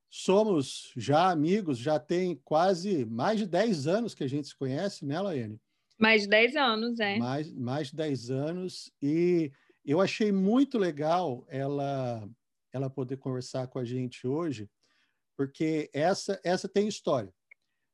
[0.09, 5.05] Somos já amigos, já tem quase mais de 10 anos que a gente se conhece,
[5.05, 5.59] né, Laiane?
[5.99, 7.17] Mais de 10 anos, é.
[7.17, 8.91] Mais, mais de 10 anos.
[9.01, 9.51] E
[9.83, 12.27] eu achei muito legal ela,
[12.71, 14.69] ela poder conversar com a gente hoje,
[15.35, 17.33] porque essa, essa tem história.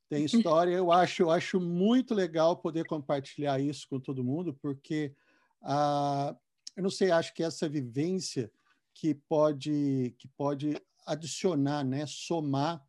[0.10, 5.16] Tem história, eu acho, eu acho muito legal poder compartilhar isso com todo mundo, porque
[5.62, 6.36] ah,
[6.76, 8.52] eu não sei, acho que essa vivência
[8.94, 12.82] que pode, que pode adicionar, né, somar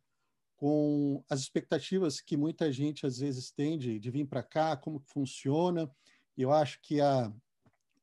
[0.55, 4.99] com as expectativas que muita gente às vezes tem de, de vir para cá, como
[4.99, 5.89] funciona.
[6.37, 7.31] E eu acho que a,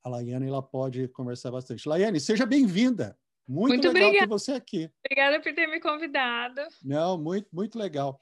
[0.02, 1.88] a Laiane ela pode conversar bastante.
[1.88, 3.18] Laiane, seja bem-vinda.
[3.48, 4.26] Muito, muito legal obrigada.
[4.26, 4.90] ter você aqui.
[5.04, 6.60] Obrigada por ter me convidado.
[6.82, 8.20] Não, muito, muito legal.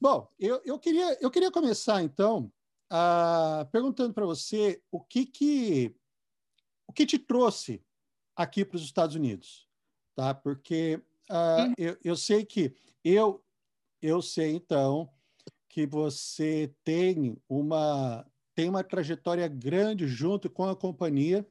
[0.00, 2.52] Bom, eu, eu, queria, eu queria começar, então,
[2.92, 5.96] uh, perguntando para você o que, que,
[6.86, 7.82] o que te trouxe
[8.36, 9.68] aqui para os Estados Unidos,
[10.14, 10.34] tá?
[10.34, 13.42] Porque uh, eu, eu sei que eu
[14.00, 15.08] eu sei então
[15.68, 21.46] que você tem uma tem uma trajetória grande junto com a companhia.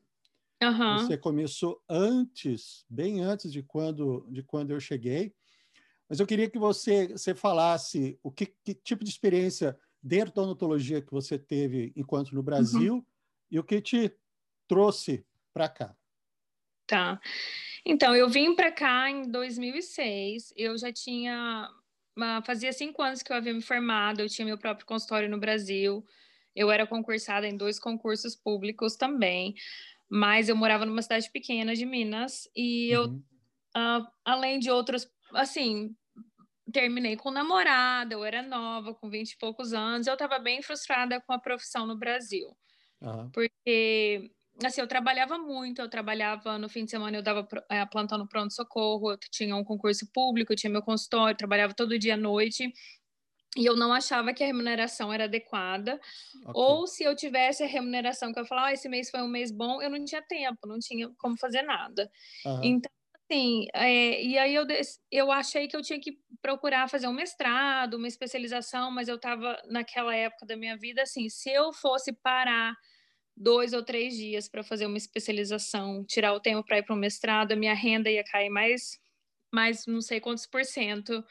[0.62, 1.00] Uhum.
[1.00, 5.34] Você começou antes, bem antes de quando de quando eu cheguei.
[6.09, 10.44] Mas eu queria que você, você falasse o que, que tipo de experiência dentro da
[10.44, 13.06] odontologia que você teve enquanto no Brasil uhum.
[13.50, 14.16] e o que te
[14.68, 15.96] trouxe para cá.
[16.85, 17.19] Tá.
[17.85, 20.53] Então, eu vim para cá em 2006.
[20.55, 21.69] Eu já tinha.
[22.16, 25.39] Uma, fazia cinco anos que eu havia me formado, eu tinha meu próprio consultório no
[25.39, 26.05] Brasil.
[26.55, 29.55] Eu era concursada em dois concursos públicos também,
[30.07, 33.23] mas eu morava numa cidade pequena de Minas e uhum.
[33.75, 35.95] eu, uh, além de outros, assim,
[36.71, 41.19] terminei com namorada, eu era nova, com 20 e poucos anos, eu estava bem frustrada
[41.19, 42.55] com a profissão no Brasil.
[43.01, 43.29] Uhum.
[43.31, 44.31] Porque
[44.64, 48.28] assim, eu trabalhava muito, eu trabalhava no fim de semana, eu dava é, plantão no
[48.28, 52.72] pronto-socorro, eu tinha um concurso público, eu tinha meu consultório, trabalhava todo dia à noite,
[53.56, 56.00] e eu não achava que a remuneração era adequada,
[56.42, 56.52] okay.
[56.56, 59.52] ou se eu tivesse a remuneração que eu falava, ah, esse mês foi um mês
[59.52, 62.09] bom, eu não tinha tempo, não tinha como fazer nada.
[62.46, 62.63] Uhum.
[62.63, 62.92] Então,
[63.30, 64.66] assim, é, e aí eu,
[65.12, 69.62] eu achei que eu tinha que procurar fazer um mestrado, uma especialização, mas eu estava
[69.69, 72.74] naquela época da minha vida, assim, se eu fosse parar
[73.35, 76.97] dois ou três dias para fazer uma especialização, tirar o tempo para ir para o
[76.97, 78.99] mestrado, a minha renda ia cair mais,
[79.51, 81.23] mais não sei quantos por cento.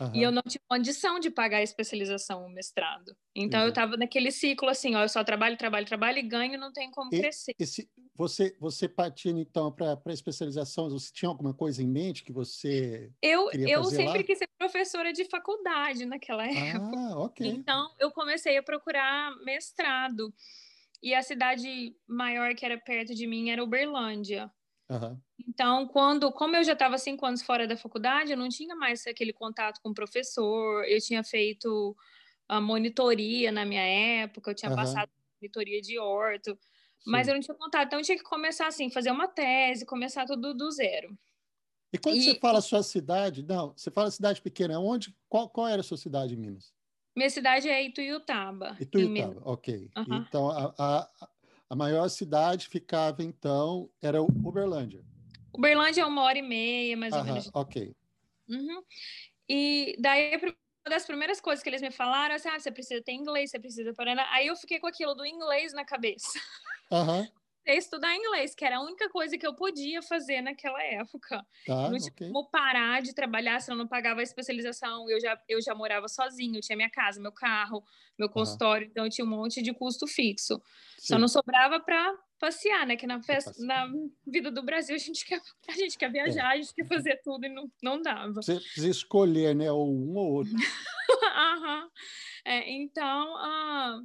[0.00, 0.14] Uhum.
[0.14, 3.16] E eu não tinha condição de pagar a especialização, o mestrado.
[3.34, 3.66] Então uhum.
[3.66, 6.90] eu estava naquele ciclo assim, ó, eu só trabalho, trabalho, trabalho e ganho, não tem
[6.90, 7.54] como e, crescer.
[7.58, 12.32] Esse, você, você partiu então para a especialização, você tinha alguma coisa em mente que
[12.32, 14.24] você Eu, eu sempre lá?
[14.24, 16.96] quis ser professora de faculdade naquela época.
[16.96, 17.46] Ah, ok.
[17.46, 20.32] Então eu comecei a procurar mestrado.
[21.02, 24.50] E a cidade maior que era perto de mim era Uberlândia.
[24.90, 25.20] Uhum.
[25.46, 29.06] Então, quando, como eu já estava cinco anos fora da faculdade, eu não tinha mais
[29.06, 30.84] aquele contato com o professor.
[30.84, 31.96] Eu tinha feito
[32.48, 33.84] a monitoria na minha
[34.22, 34.76] época, eu tinha uhum.
[34.76, 35.10] passado
[35.40, 36.58] monitoria de orto,
[36.98, 37.10] Sim.
[37.10, 37.86] mas eu não tinha contato.
[37.86, 41.16] Então, eu tinha que começar assim, fazer uma tese, começar tudo do zero.
[41.92, 45.68] E quando e, você fala sua cidade, não, você fala cidade pequena, onde, qual, qual
[45.68, 46.72] era a sua cidade em Minas?
[47.18, 48.76] Minha cidade é Ituiutaba.
[48.78, 49.90] Ituiutaba, ok.
[49.96, 50.16] Uhum.
[50.18, 51.28] Então, a, a,
[51.70, 55.04] a, maior cidade ficava, então, era Uberlândia.
[55.52, 57.50] Uberlândia é uma hora e meia, mais uhum, ou menos.
[57.52, 57.92] Ok.
[58.48, 58.82] Uhum.
[59.48, 60.54] E daí, uma
[60.88, 63.92] das primeiras coisas que eles me falaram, assim, ah, você precisa ter inglês, você precisa...
[63.94, 64.24] Paraná.
[64.30, 66.38] Aí eu fiquei com aquilo do inglês na cabeça.
[66.88, 67.26] Uhum.
[67.68, 71.44] Comecei a estudar inglês, que era a única coisa que eu podia fazer naquela época.
[71.66, 72.28] Tá, não tinha ok.
[72.28, 75.08] como parar de trabalhar se eu não pagava a especialização.
[75.10, 77.84] Eu já, eu já morava sozinho, eu tinha minha casa, meu carro,
[78.18, 80.60] meu consultório, então eu tinha um monte de custo fixo.
[80.98, 81.20] Só Sim.
[81.20, 82.96] não sobrava para passear, né?
[82.96, 83.88] Que na, festa, na
[84.26, 87.44] vida do Brasil a gente quer, a gente quer viajar, a gente quer fazer tudo
[87.44, 88.32] e não, não dava.
[88.32, 89.70] Você precisa escolher, né?
[89.70, 90.54] Ou um ou outro.
[91.36, 91.88] Aham.
[92.44, 94.00] É, então, ah,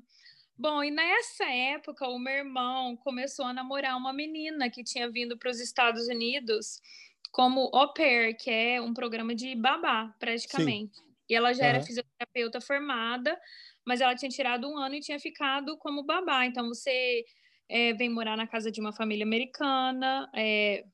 [0.58, 5.38] bom, e nessa época o meu irmão começou a namorar uma menina que tinha vindo
[5.38, 6.80] para os Estados Unidos
[7.32, 11.02] como au pair, que é um programa de babá, praticamente.
[11.30, 11.82] E ela já era Aham.
[11.82, 13.40] fisioterapeuta formada,
[13.86, 16.46] mas ela tinha tirado um ano e tinha ficado como babá.
[16.46, 17.26] Então, você
[17.70, 20.86] é, vem morar na casa de uma família americana, é,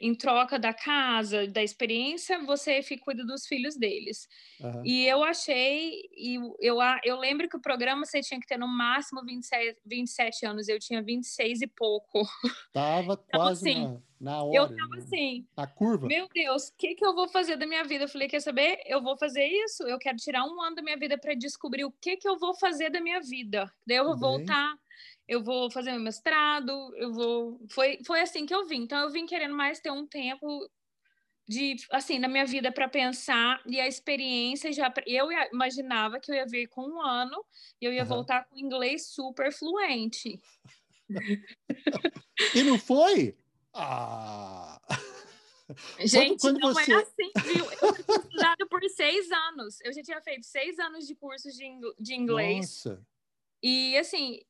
[0.00, 4.28] em troca da casa, da experiência, você fica cuida dos filhos deles.
[4.60, 4.84] Aham.
[4.84, 8.68] E eu achei, e eu, eu lembro que o programa você tinha que ter no
[8.68, 12.22] máximo 27, 27 anos, eu tinha 26 e pouco.
[12.72, 15.02] Tava quase assim, na, na hora, Eu tava né?
[15.04, 16.08] assim, na curva.
[16.08, 18.04] meu Deus, o que, que eu vou fazer da minha vida?
[18.04, 18.80] Eu falei, quer saber?
[18.86, 21.92] Eu vou fazer isso, eu quero tirar um ano da minha vida para descobrir o
[21.92, 23.72] que, que eu vou fazer da minha vida.
[23.86, 24.18] Daí eu vou Bem.
[24.18, 24.74] voltar,
[25.32, 27.58] eu vou fazer meu mestrado, eu vou.
[27.70, 28.82] Foi, foi assim que eu vim.
[28.82, 30.68] Então eu vim querendo mais ter um tempo
[31.48, 36.36] de assim na minha vida para pensar e a experiência já eu imaginava que eu
[36.36, 37.44] ia vir com um ano
[37.80, 38.08] e eu ia Aham.
[38.08, 40.38] voltar com inglês super fluente.
[42.54, 43.36] E não foi?
[43.72, 44.78] Ah!
[46.00, 47.64] Gente, quando não você- é assim, viu?
[47.70, 49.80] Eu tinha estudado por seis anos.
[49.82, 52.84] Eu já tinha feito seis anos de cursos de inglês.
[52.84, 53.06] Nossa!
[53.62, 54.40] E assim,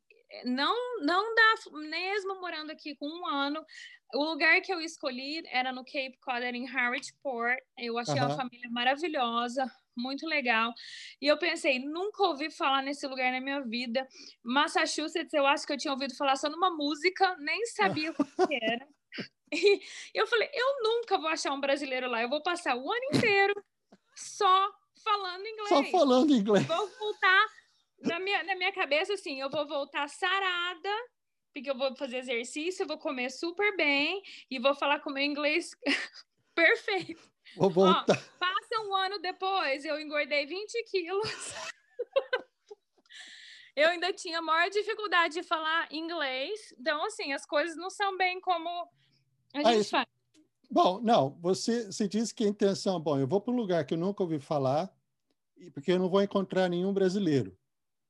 [0.45, 3.65] não, não dá, mesmo morando aqui com um ano,
[4.15, 7.59] o lugar que eu escolhi era no Cape Cod, era em Harwich-Port.
[7.79, 8.37] Eu achei uma Aham.
[8.37, 9.65] família maravilhosa,
[9.97, 10.73] muito legal.
[11.21, 14.07] E eu pensei, nunca ouvi falar nesse lugar na minha vida.
[14.45, 18.59] Massachusetts, eu acho que eu tinha ouvido falar só numa música, nem sabia como que
[18.63, 18.87] era.
[19.55, 19.83] E
[20.15, 23.53] eu falei, eu nunca vou achar um brasileiro lá, eu vou passar o ano inteiro
[24.17, 24.71] só
[25.05, 26.67] falando inglês Só falando inglês.
[26.67, 27.47] vou voltar
[28.33, 30.89] minha, na minha cabeça assim, eu vou voltar sarada,
[31.53, 35.13] porque eu vou fazer exercício, eu vou comer super bem e vou falar com o
[35.13, 35.71] meu inglês
[36.55, 37.21] perfeito.
[37.57, 38.05] Vou voltar.
[38.39, 41.29] Passa um ano depois, eu engordei 20 quilos.
[43.77, 46.73] eu ainda tinha a maior dificuldade de falar inglês.
[46.79, 48.69] Então, assim, as coisas não são bem como
[49.55, 50.07] a Ah, gente isso- faz.
[50.71, 53.93] Bom, não, você, você disse que a intenção, bom, eu vou para um lugar que
[53.93, 54.91] eu nunca ouvi falar,
[55.75, 57.55] porque eu não vou encontrar nenhum brasileiro.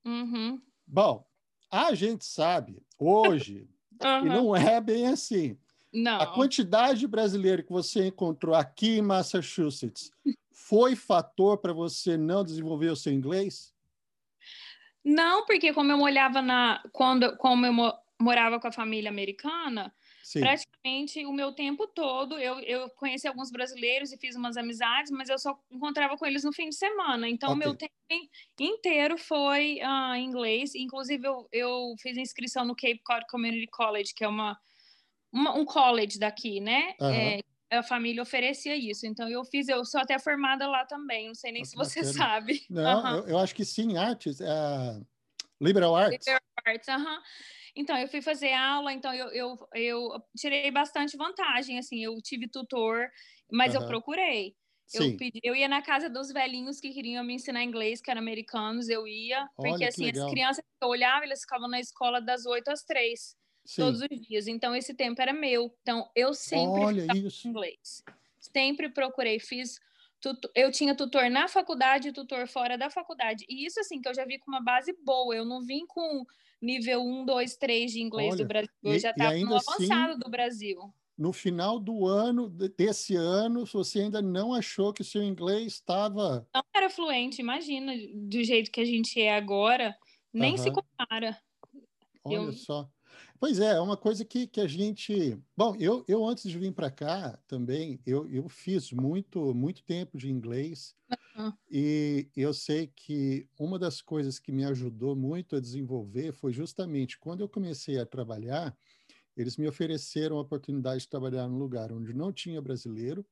[0.04, 1.24] Uhum, Bom,
[1.70, 3.68] a gente sabe hoje,
[4.02, 4.24] uhum.
[4.24, 5.56] não é bem assim.
[5.92, 6.20] Não.
[6.20, 10.10] A quantidade de brasileiro que você encontrou aqui em Massachusetts
[10.50, 13.72] foi fator para você não desenvolver o seu inglês?
[15.04, 19.92] Não, porque como eu olhava na quando como eu mo- morava com a família americana,
[20.22, 20.40] Sim.
[20.40, 25.28] praticamente o meu tempo todo eu, eu conheci alguns brasileiros e fiz umas amizades, mas
[25.28, 27.28] eu só encontrava com eles no fim de semana.
[27.28, 27.58] Então, o Ok.
[27.66, 28.28] meu tempo in-
[28.60, 30.74] inteiro foi ah, em inglês.
[30.74, 34.56] Inclusive, eu, eu fiz inscrição no Cape Cod Community College, que é uma,
[35.32, 36.94] uma- um college daqui, né?
[37.00, 37.12] Aham.
[37.70, 39.06] É, a família oferecia isso.
[39.06, 41.28] Então, eu fiz, eu sou até formada lá também.
[41.28, 42.18] Não sei nem Ah, se você bacana.
[42.18, 42.66] sabe.
[42.70, 43.16] Não, Aham.
[43.18, 45.00] eu, eu acho que sim, artes, é,
[45.60, 46.26] liberal arts.
[46.26, 47.22] Liberal arts, aham.
[47.74, 52.48] Então, eu fui fazer aula, então eu, eu, eu tirei bastante vantagem, assim, eu tive
[52.48, 53.08] tutor,
[53.50, 53.84] mas eu Aham.
[53.84, 54.54] procurei.
[54.92, 58.20] Eu, pedi, eu ia na casa dos velhinhos que queriam me ensinar inglês, que eram
[58.20, 60.28] americanos, eu ia, Olha, porque que assim, as legal.
[60.28, 63.34] crianças que eu olhava, eles ficavam na escola das 8 às 3,
[63.64, 63.98] Sim.
[63.98, 65.74] todos os dias, então esse tempo era meu.
[65.80, 67.48] Então, eu sempre Olha isso.
[67.48, 68.02] inglês.
[68.38, 69.78] Sempre procurei, fiz
[70.54, 73.44] eu tinha tutor na faculdade e tutor fora da faculdade.
[73.48, 75.34] E isso assim que eu já vi com uma base boa.
[75.34, 76.24] Eu não vim com
[76.62, 78.70] nível 1, 2, 3 de inglês Olha, do Brasil.
[78.84, 80.94] Eu e- já e estava ainda no assim- avançado do Brasil.
[81.18, 85.74] No final do ano, de- desse ano, você ainda não achou que o seu inglês
[85.74, 86.46] estava.
[86.54, 89.94] Não era fluente, imagina, do jeito que a gente é agora,
[90.32, 90.80] nem se Aham.
[90.98, 91.38] compara.
[92.24, 92.88] Olha Eu- só.
[93.42, 95.36] Pois é, é uma coisa que, que a gente.
[95.56, 100.16] Bom, eu, eu antes de vir para cá também, eu, eu fiz muito, muito tempo
[100.16, 101.58] de inglês Aham.
[101.70, 107.18] e eu sei que uma das coisas que me ajudou muito a desenvolver foi justamente
[107.18, 108.76] quando eu comecei a trabalhar,
[109.36, 113.26] eles me ofereceram a oportunidade de trabalhar num lugar onde não tinha brasileiro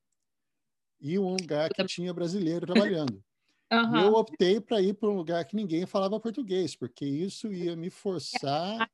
[0.99, 3.23] e um lugar que tinha brasileiro trabalhando.
[3.71, 4.03] Aham.
[4.03, 7.89] eu optei para ir para um lugar que ninguém falava português, porque isso ia me
[7.89, 8.87] forçar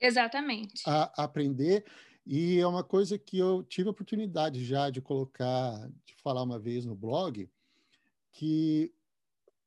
[0.00, 0.82] Exatamente.
[0.86, 1.84] a aprender.
[2.26, 6.58] E é uma coisa que eu tive a oportunidade já de colocar, de falar uma
[6.58, 7.50] vez no blog,
[8.32, 8.92] que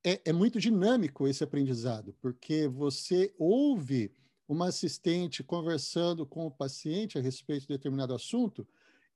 [0.03, 4.13] é, é muito dinâmico esse aprendizado, porque você ouve
[4.47, 8.67] uma assistente conversando com o paciente a respeito de determinado assunto,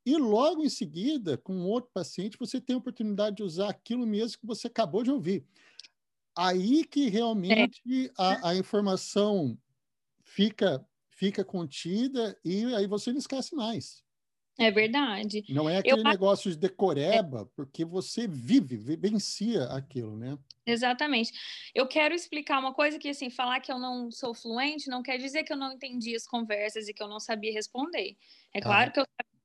[0.05, 4.39] e logo em seguida, com outro paciente, você tem a oportunidade de usar aquilo mesmo
[4.39, 5.45] que você acabou de ouvir.
[6.33, 8.11] Aí que realmente é.
[8.17, 9.57] a, a informação
[10.23, 10.85] fica,
[11.17, 14.05] fica contida e aí você não esquece mais.
[14.59, 15.43] É verdade.
[15.49, 16.03] Não é aquele eu...
[16.03, 17.45] negócio de decoreba, é.
[17.55, 20.37] porque você vive, vivencia aquilo, né?
[20.65, 21.31] Exatamente.
[21.75, 25.17] Eu quero explicar uma coisa que, assim, falar que eu não sou fluente não quer
[25.17, 28.17] dizer que eu não entendi as conversas e que eu não sabia responder.
[28.53, 28.93] É claro ah.
[28.93, 29.37] que eu sabia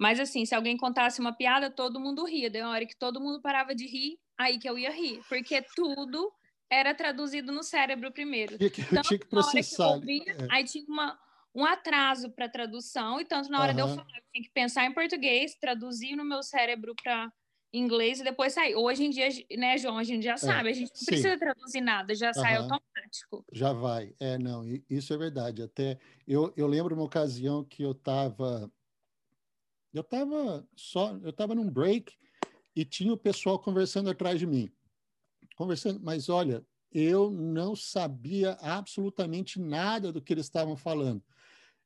[0.00, 2.48] mas assim, se alguém contasse uma piada, todo mundo ria.
[2.48, 5.60] Deu uma hora que todo mundo parava de rir, aí que eu ia rir, porque
[5.76, 6.32] tudo
[6.70, 8.56] era traduzido no cérebro primeiro.
[8.60, 9.88] Eu, então, tinha que processar.
[9.88, 10.46] Que ouvia, é.
[10.50, 11.18] Aí tinha uma,
[11.54, 13.76] um atraso para tradução, e tanto na hora uhum.
[13.76, 17.30] de eu falar, eu tinha que pensar em português, traduzir no meu cérebro para
[17.72, 18.74] inglês e depois sair.
[18.74, 21.06] Hoje em dia, né, João, a gente já é, sabe, é, a gente não sim.
[21.06, 22.34] precisa traduzir nada, já uhum.
[22.34, 23.44] sai automático.
[23.52, 24.14] Já vai.
[24.20, 25.62] É, não, isso é verdade.
[25.62, 28.70] Até eu, eu lembro uma ocasião que eu estava
[29.92, 32.12] eu estava só, eu estava num break
[32.76, 34.70] e tinha o pessoal conversando atrás de mim.
[35.60, 41.22] Conversando, mas olha, eu não sabia absolutamente nada do que eles estavam falando.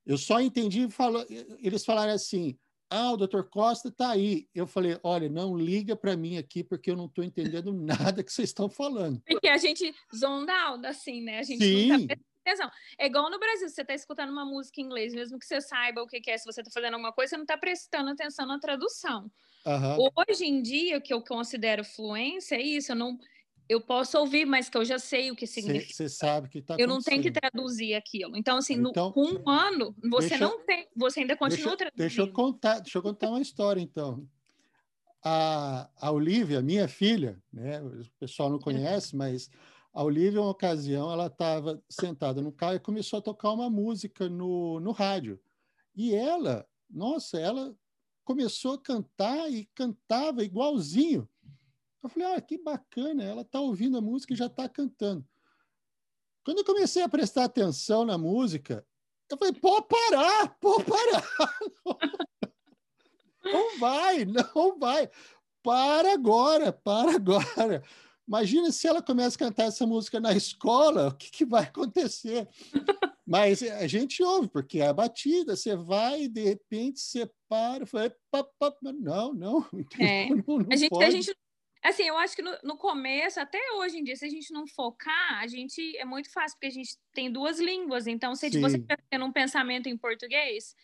[0.07, 1.27] Eu só entendi, fala,
[1.59, 2.57] eles falaram assim,
[2.89, 4.47] ah, o doutor Costa está aí.
[4.55, 7.73] Eu falei, olha, não liga para mim aqui, porque eu não estou entendendo
[8.15, 9.21] nada que vocês estão falando.
[9.27, 11.41] Porque a gente zonda out, assim, né?
[11.41, 11.89] A gente Sim.
[11.89, 12.15] não tá
[12.47, 12.71] atenção.
[12.97, 16.01] É igual no Brasil, você está escutando uma música em inglês, mesmo que você saiba
[16.01, 18.61] o que é, se você está fazendo alguma coisa, você não está prestando atenção na
[18.61, 19.29] tradução.
[19.67, 20.11] Uhum.
[20.29, 23.19] Hoje em dia, o que eu considero fluência é isso, eu não
[23.69, 25.93] eu posso ouvir, mas que eu já sei o que significa.
[25.93, 28.37] Você sabe que está Eu não tenho que traduzir aquilo.
[28.37, 31.77] Então, assim, então, no, com um ano, você deixa, não tem, você ainda continua deixa,
[31.77, 31.99] traduzindo.
[31.99, 34.29] Deixa eu contar, deixa eu contar uma história, então.
[35.25, 37.81] A, a Olivia, minha filha, né?
[37.83, 39.49] O pessoal não conhece, mas
[39.95, 44.29] a Olivia, uma ocasião, ela estava sentada no carro e começou a tocar uma música
[44.29, 45.41] no, no rádio.
[45.97, 47.75] E ela, nossa, ela
[48.25, 51.29] começou a cantar e cantava igualzinho.
[52.05, 55.27] Eu falei, ah, que bacana, ela está ouvindo a música e já está cantando.
[56.45, 58.87] Quando eu comecei a prestar atenção na música,
[59.31, 61.25] eu falei, pô, parar, pô, parar.
[63.45, 65.11] Não vai, não vai.
[65.63, 67.85] Para agora, para agora.
[68.27, 72.49] Imagina se ela começa a cantar essa música na escola, o que, que vai acontecer?
[73.27, 77.85] Mas a gente ouve, porque é a batida, você vai e de repente você para,
[77.85, 78.11] fala,
[78.99, 79.67] não, não,
[80.01, 80.31] é.
[80.31, 81.05] não, não a, gente, pode.
[81.05, 81.37] a gente,
[81.89, 84.67] assim, eu acho que no, no, começo, até hoje em dia, se a gente não
[84.67, 88.61] focar, a gente é muito fácil, porque a gente tem duas línguas, então se Sim.
[88.61, 90.75] você está tendo um pensamento em português,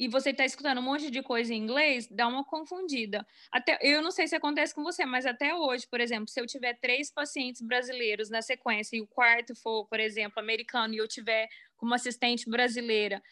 [0.00, 3.26] e você está escutando um monte de coisa em inglês, dá uma confundida.
[3.52, 6.46] Até eu não sei se acontece com você, mas até hoje, por exemplo, se eu
[6.46, 11.06] tiver três pacientes brasileiros na sequência e o quarto for, por exemplo, americano e eu
[11.06, 13.22] tiver como assistente brasileira,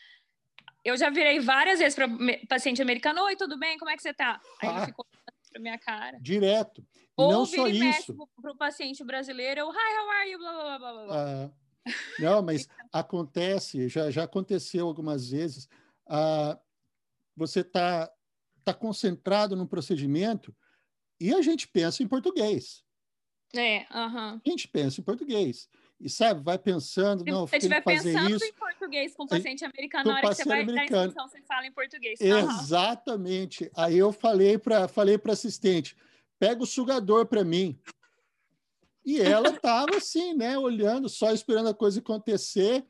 [0.85, 2.07] eu já virei várias vezes para
[2.47, 3.79] paciente americano, oi, tudo bem?
[3.79, 4.39] Como é que você está?
[4.61, 4.87] Aí ele ah.
[4.87, 5.07] ficou
[5.59, 6.19] para minha cara.
[6.21, 6.87] Direto.
[7.17, 8.17] Ou não só isso.
[8.41, 10.39] Para o paciente brasileiro, eu, hi, how are you?
[10.39, 11.17] Blá, blá, blá, blá.
[11.17, 11.51] Ah,
[12.21, 15.69] não, mas acontece, já, já aconteceu algumas vezes
[16.07, 16.59] ah,
[17.37, 18.11] você está
[18.65, 20.55] tá concentrado no procedimento
[21.21, 22.85] e a gente pensa em português.
[23.55, 24.35] É, uhum.
[24.35, 25.69] A gente pensa em português.
[26.01, 28.45] E sabe, vai pensando, Se não, você estiver pensando isso.
[28.45, 30.91] em português com o paciente americano, na hora que você vai americano.
[30.91, 32.21] dar a instrução, você fala em português.
[32.21, 33.65] Exatamente.
[33.65, 33.71] Uhum.
[33.77, 35.97] Aí eu falei para falei para assistente,
[36.39, 37.77] pega o sugador para mim.
[39.05, 42.87] E ela estava assim, né, olhando, só esperando a coisa acontecer.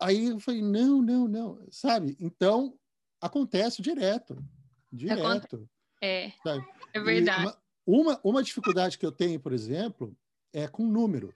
[0.00, 2.16] Aí eu falei, não, não, não, sabe?
[2.18, 2.76] Então,
[3.20, 4.36] acontece direto,
[4.92, 5.68] direto.
[6.02, 6.66] É, sabe?
[6.92, 7.42] é verdade.
[7.42, 7.56] Uma,
[7.86, 10.14] uma, uma, dificuldade que eu tenho, por exemplo,
[10.52, 11.34] é com número.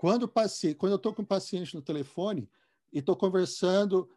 [0.00, 2.48] Quando, paciente, quando eu estou com um paciente no telefone
[2.90, 4.08] e estou conversando,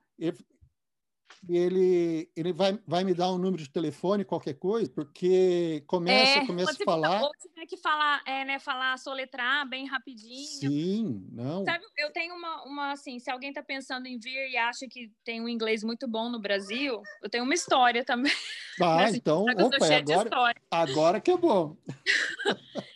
[1.50, 6.48] ele, ele vai, vai me dar um número de telefone, qualquer coisa, porque começa, é,
[6.48, 7.22] começa a falar.
[7.22, 10.72] Ou tiver que falar, é, né, falar, soletrar bem rapidinho.
[10.72, 11.66] Sim, não.
[11.66, 15.12] Sabe, eu tenho uma, uma assim, se alguém está pensando em vir e acha que
[15.26, 18.32] tem um inglês muito bom no Brasil, eu tenho uma história também.
[18.82, 21.78] Ah, então, opa, é agora, agora que é bom.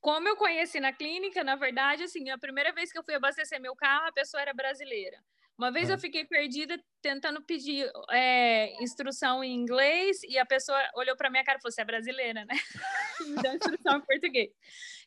[0.00, 3.60] Como eu conheci na clínica, na verdade, assim, a primeira vez que eu fui abastecer
[3.60, 5.18] meu carro, a pessoa era brasileira.
[5.58, 11.16] Uma vez eu fiquei perdida tentando pedir é, instrução em inglês e a pessoa olhou
[11.16, 12.54] para minha cara e falou: Você é brasileira, né?
[13.26, 14.52] Me deu instrução em português.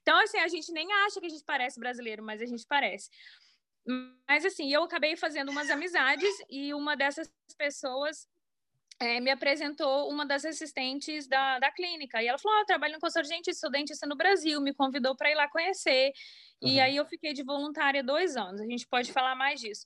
[0.02, 3.10] Então, assim, a gente nem acha que a gente parece brasileiro, mas a gente parece.
[4.28, 8.28] Mas, assim, eu acabei fazendo umas amizades e uma dessas pessoas
[9.02, 12.22] é, me apresentou uma das assistentes da, da clínica.
[12.22, 15.32] E ela falou: oh, eu trabalho no dentista, sou dentista no Brasil, me convidou para
[15.32, 16.12] ir lá conhecer.
[16.62, 16.70] Uhum.
[16.70, 18.62] E aí eu fiquei de voluntária dois anos.
[18.62, 19.84] A gente pode falar mais disso.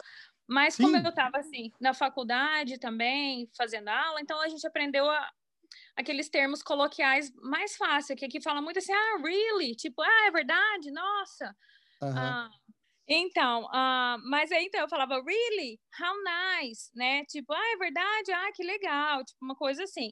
[0.48, 0.84] Mas Sim.
[0.84, 5.31] como eu estava assim, na faculdade também, fazendo aula, então a gente aprendeu a,
[5.95, 9.75] aqueles termos coloquiais mais fáceis, que aqui fala muito assim, ah, really?
[9.75, 10.91] Tipo, ah, é verdade?
[10.91, 11.55] Nossa.
[12.01, 12.13] Uhum.
[12.17, 12.50] Ah,
[13.08, 15.80] então, uh, mas aí então eu falava, really?
[16.00, 17.24] How nice, né?
[17.26, 18.32] Tipo, ah, é verdade?
[18.32, 20.12] Ah, que legal, tipo, uma coisa assim.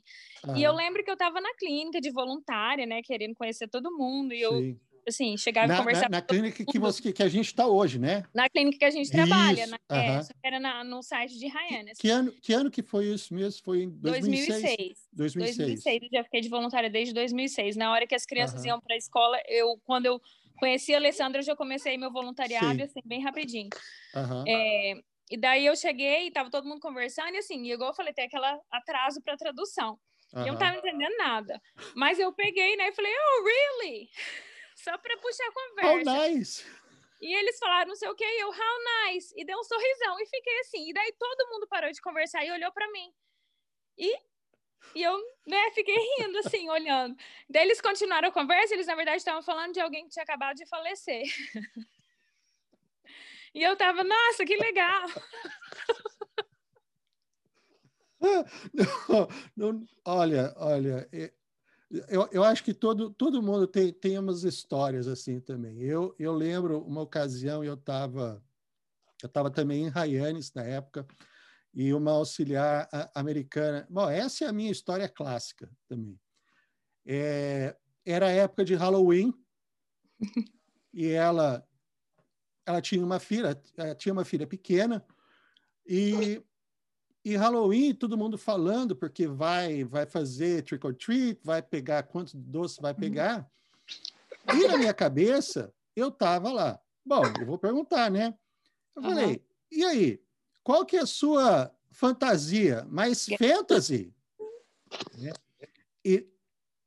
[0.55, 4.33] E eu lembro que eu estava na clínica de voluntária, né, querendo conhecer todo mundo,
[4.33, 4.79] e eu, Sim.
[5.07, 6.09] assim, chegava na, e conversava...
[6.09, 8.23] Na, na clínica que, você, que a gente está hoje, né?
[8.33, 9.97] Na clínica que a gente trabalha, na, uhum.
[9.97, 11.97] é, era na, no site de Hyannis.
[11.97, 13.63] Que, que, ano, que ano que foi isso mesmo?
[13.63, 15.09] Foi em 2006?
[15.11, 15.13] 2006.
[15.13, 15.57] 2006.
[15.57, 17.75] 2006, eu já fiquei de voluntária desde 2006.
[17.75, 20.21] Na hora que as crianças iam para a escola, eu, quando eu
[20.63, 22.83] Conheci a Alessandra, já comecei meu voluntariado, Sim.
[22.83, 23.67] assim, bem rapidinho.
[24.15, 24.45] Uhum.
[24.47, 24.93] É,
[25.29, 28.45] e daí eu cheguei, tava todo mundo conversando, e assim, igual eu falei, tem aquele
[28.71, 29.99] atraso para tradução.
[30.33, 30.47] Uhum.
[30.47, 31.61] Eu não tava entendendo nada.
[31.93, 34.09] Mas eu peguei, né, e falei, oh, really?
[34.77, 36.11] Só para puxar a conversa.
[36.11, 36.65] How nice!
[37.21, 39.33] E eles falaram não sei o que, e eu, how nice!
[39.35, 40.89] E deu um sorrisão, e fiquei assim.
[40.89, 43.11] E daí todo mundo parou de conversar e olhou para mim.
[43.97, 44.17] E
[44.95, 47.15] e eu, né, fiquei rindo, assim, olhando.
[47.49, 50.57] Daí eles continuaram a conversa, eles, na verdade, estavam falando de alguém que tinha acabado
[50.57, 51.23] de falecer.
[53.55, 55.07] E eu tava, nossa, que legal!
[58.73, 61.07] Não, não, olha, olha,
[62.09, 65.81] eu, eu acho que todo, todo mundo tem, tem umas histórias assim também.
[65.81, 68.41] Eu, eu lembro uma ocasião, eu estava
[69.23, 71.07] eu tava também em Hyannis na época,
[71.73, 73.87] e uma auxiliar americana.
[73.89, 76.19] Bom, essa é a minha história clássica também.
[77.05, 77.75] É,
[78.05, 79.33] era a época de Halloween.
[80.95, 81.67] E ela
[82.63, 83.59] ela tinha uma filha
[83.97, 85.03] tinha uma filha pequena.
[85.87, 86.39] E
[87.25, 92.35] e Halloween todo mundo falando porque vai vai fazer trick or treat vai pegar quantos
[92.35, 93.49] doces vai pegar.
[94.53, 96.79] E na minha cabeça eu tava lá.
[97.03, 98.37] Bom eu vou perguntar né?
[98.95, 99.39] Eu falei uhum.
[99.71, 100.23] e aí
[100.63, 102.85] qual que é a sua fantasia?
[102.89, 104.13] Mais fantasy.
[105.17, 105.31] Né?
[106.03, 106.27] E,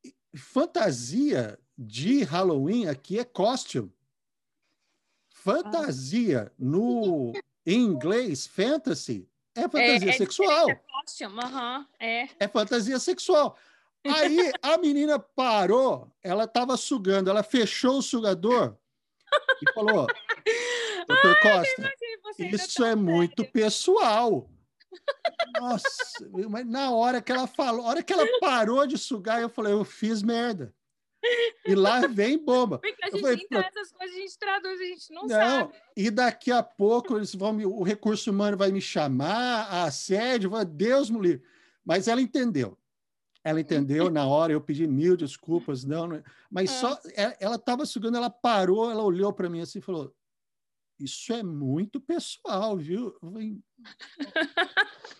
[0.04, 3.92] e, fantasia de Halloween aqui é costume.
[5.28, 7.32] Fantasia no
[7.64, 10.70] em inglês, fantasy, é fantasia é, é sexual.
[10.70, 12.28] É, costume, uhum, é.
[12.38, 13.56] é fantasia sexual.
[14.04, 18.76] Aí a menina parou, ela estava sugando, ela fechou o sugador
[19.62, 20.06] e falou:
[21.08, 21.92] Doutor Costa,
[22.38, 24.50] isso é muito pessoal.
[25.60, 29.48] Nossa, mas na hora que ela falou, a hora que ela parou de sugar, eu
[29.48, 30.74] falei, eu fiz merda.
[31.66, 32.78] E lá vem bomba.
[32.78, 35.74] Porque a gente falei, essas coisas, a gente traduz, a gente não, não, sabe.
[35.96, 40.50] E daqui a pouco eles vão me, o recurso humano vai me chamar, a assédio,
[40.50, 41.42] vai, Deus me livre.
[41.84, 42.78] Mas ela entendeu.
[43.46, 46.80] Ela entendeu na hora, eu pedi mil desculpas, não, não mas ah.
[46.80, 47.00] só
[47.38, 50.12] ela estava sugando, ela parou, ela olhou para mim assim e falou:
[50.98, 53.14] Isso é muito pessoal, viu?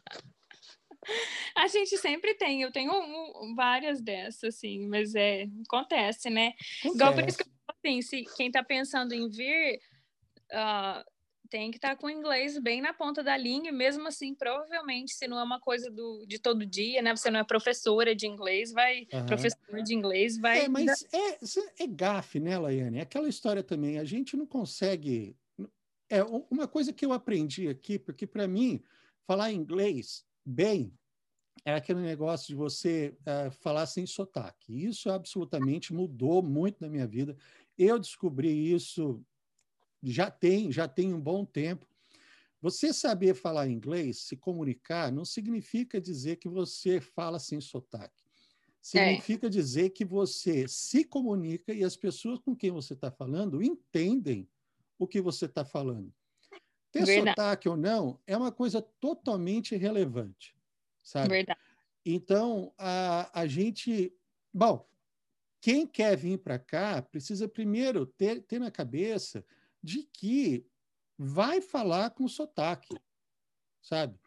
[1.55, 6.53] A gente sempre tem, eu tenho um, várias dessas, assim, mas é, acontece, né?
[6.81, 6.97] Acontece.
[6.97, 9.81] Igual por isso que eu falo assim, se quem está pensando em vir,
[10.53, 11.05] uh,
[11.47, 14.35] tem que estar tá com o inglês bem na ponta da língua, e mesmo assim,
[14.35, 17.15] provavelmente, se não é uma coisa do, de todo dia, né?
[17.15, 19.27] Você não é professora de inglês, vai, uhum.
[19.27, 20.65] professor de inglês, vai.
[20.65, 22.99] É, mas é, é gafe, né, Laiane?
[22.99, 25.37] É aquela história também, a gente não consegue.
[26.09, 28.83] É uma coisa que eu aprendi aqui, porque para mim,
[29.27, 30.93] falar inglês bem
[31.65, 34.85] é aquele negócio de você uh, falar sem sotaque.
[34.87, 37.37] Isso absolutamente mudou muito na minha vida.
[37.77, 39.21] Eu descobri isso
[40.13, 41.87] já tem, já tem um bom tempo.
[42.61, 48.25] Você saber falar inglês, se comunicar, não significa dizer que você fala sem sotaque.
[48.81, 49.51] Significa é.
[49.51, 54.49] dizer que você se comunica e as pessoas com quem você está falando entendem
[54.99, 56.13] o que você está falando.
[56.93, 57.31] Ter Verdade.
[57.31, 60.57] sotaque ou não é uma coisa totalmente irrelevante,
[61.03, 61.29] sabe?
[61.29, 61.61] Verdade.
[62.05, 64.15] Então, a, a gente...
[64.55, 64.89] Bom,
[65.61, 69.45] quem quer vir para cá precisa primeiro ter, ter na cabeça
[69.87, 70.67] de que
[71.17, 72.97] vai falar com sotaque,
[73.81, 74.19] sabe?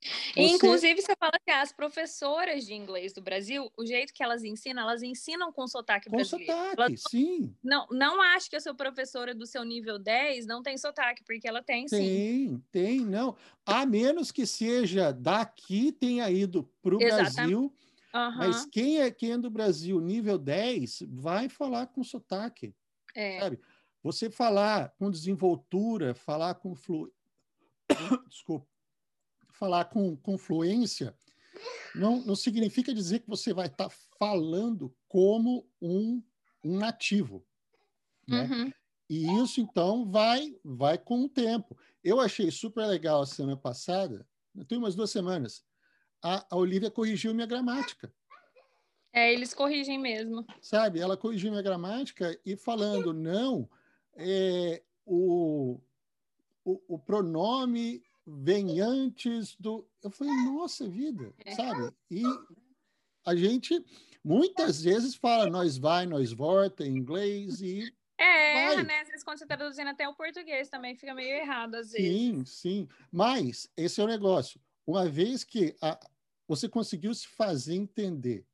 [0.00, 0.40] Você...
[0.40, 4.82] Inclusive, você fala que as professoras de inglês do Brasil, o jeito que elas ensinam,
[4.82, 6.52] elas ensinam com sotaque com brasileiro.
[6.52, 7.02] sotaque, elas...
[7.08, 7.56] sim.
[7.64, 11.48] Não, não acho que a sua professora do seu nível 10 não tem sotaque, porque
[11.48, 12.62] ela tem, tem sim.
[12.70, 13.34] Tem, tem, não.
[13.66, 17.74] A menos que seja daqui, tenha ido para o Brasil.
[18.14, 18.36] Uhum.
[18.36, 22.72] Mas quem é, quem é do Brasil nível 10 vai falar com sotaque.
[23.16, 23.40] É.
[23.40, 23.58] Sabe?
[24.02, 27.12] Você falar com desenvoltura, falar com flu...
[28.28, 28.66] desculpa,
[29.52, 31.16] falar com, com fluência,
[31.94, 36.22] não, não significa dizer que você vai estar tá falando como um,
[36.64, 37.44] um nativo.
[38.26, 38.44] Né?
[38.44, 38.72] Uhum.
[39.10, 41.76] E isso, então, vai, vai com o tempo.
[42.04, 44.26] Eu achei super legal a semana passada,
[44.66, 45.64] tem umas duas semanas,
[46.22, 48.12] a, a Olivia corrigiu minha gramática.
[49.12, 50.44] É, eles corrigem mesmo.
[50.60, 53.68] Sabe, ela corrigiu minha gramática e falando, não,
[54.18, 55.80] é, o,
[56.64, 59.88] o, o pronome vem antes do.
[60.02, 61.54] Eu falei, nossa vida, é.
[61.54, 61.94] sabe?
[62.10, 62.22] E
[63.24, 63.82] a gente
[64.24, 67.94] muitas vezes fala nós vai, nós volta em inglês e.
[68.18, 68.82] É, vai.
[68.82, 69.00] né?
[69.00, 72.08] Às vezes quando você está traduzindo até o português também fica meio errado, às vezes.
[72.08, 72.88] Sim, sim.
[73.12, 74.60] Mas esse é o negócio.
[74.84, 75.98] Uma vez que a,
[76.46, 78.44] você conseguiu se fazer entender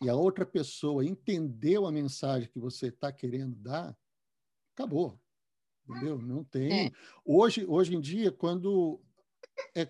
[0.00, 3.96] e a outra pessoa entendeu a mensagem que você está querendo dar,
[4.76, 5.18] acabou.
[5.88, 6.18] Entendeu?
[6.18, 6.86] Não tem.
[6.86, 6.92] É.
[7.24, 9.00] Hoje, hoje em dia, quando.
[9.74, 9.88] É,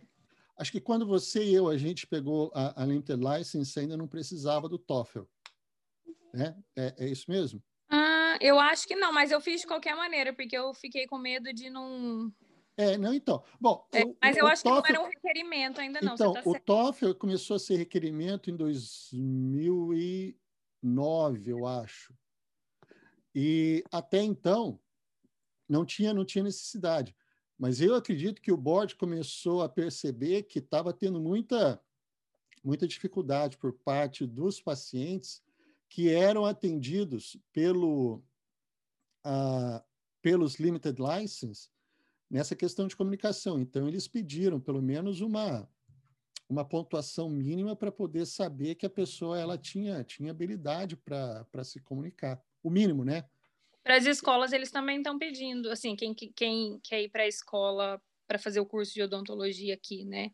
[0.59, 4.07] acho que quando você e eu, a gente pegou a, a Limited License, ainda não
[4.07, 5.23] precisava do TOEFL.
[6.33, 6.57] Né?
[6.77, 7.61] É, é isso mesmo?
[7.91, 11.19] Ah, eu acho que não, mas eu fiz de qualquer maneira, porque eu fiquei com
[11.19, 12.33] medo de não.
[12.77, 13.43] É, não, então.
[13.59, 16.13] Bom, é, mas o, eu acho TOEFL, que não era um requerimento ainda não.
[16.13, 22.15] Então, tá o TOEFL começou a ser requerimento em 2009, eu acho.
[23.39, 24.81] E até então,
[25.69, 27.15] não tinha, não tinha necessidade.
[27.59, 31.79] Mas eu acredito que o board começou a perceber que estava tendo muita,
[32.65, 35.43] muita dificuldade por parte dos pacientes
[35.87, 38.25] que eram atendidos pelo,
[39.27, 39.85] uh,
[40.23, 41.69] pelos limited license
[42.31, 43.61] nessa questão de comunicação.
[43.61, 45.69] Então, eles pediram pelo menos uma,
[46.49, 51.81] uma pontuação mínima para poder saber que a pessoa ela tinha, tinha habilidade para se
[51.81, 52.43] comunicar.
[52.67, 53.25] O mínimo, né?
[53.85, 58.03] Para as escolas, eles também estão pedindo, assim, quem, quem quer ir para a escola
[58.27, 60.33] para fazer o curso de odontologia aqui, né?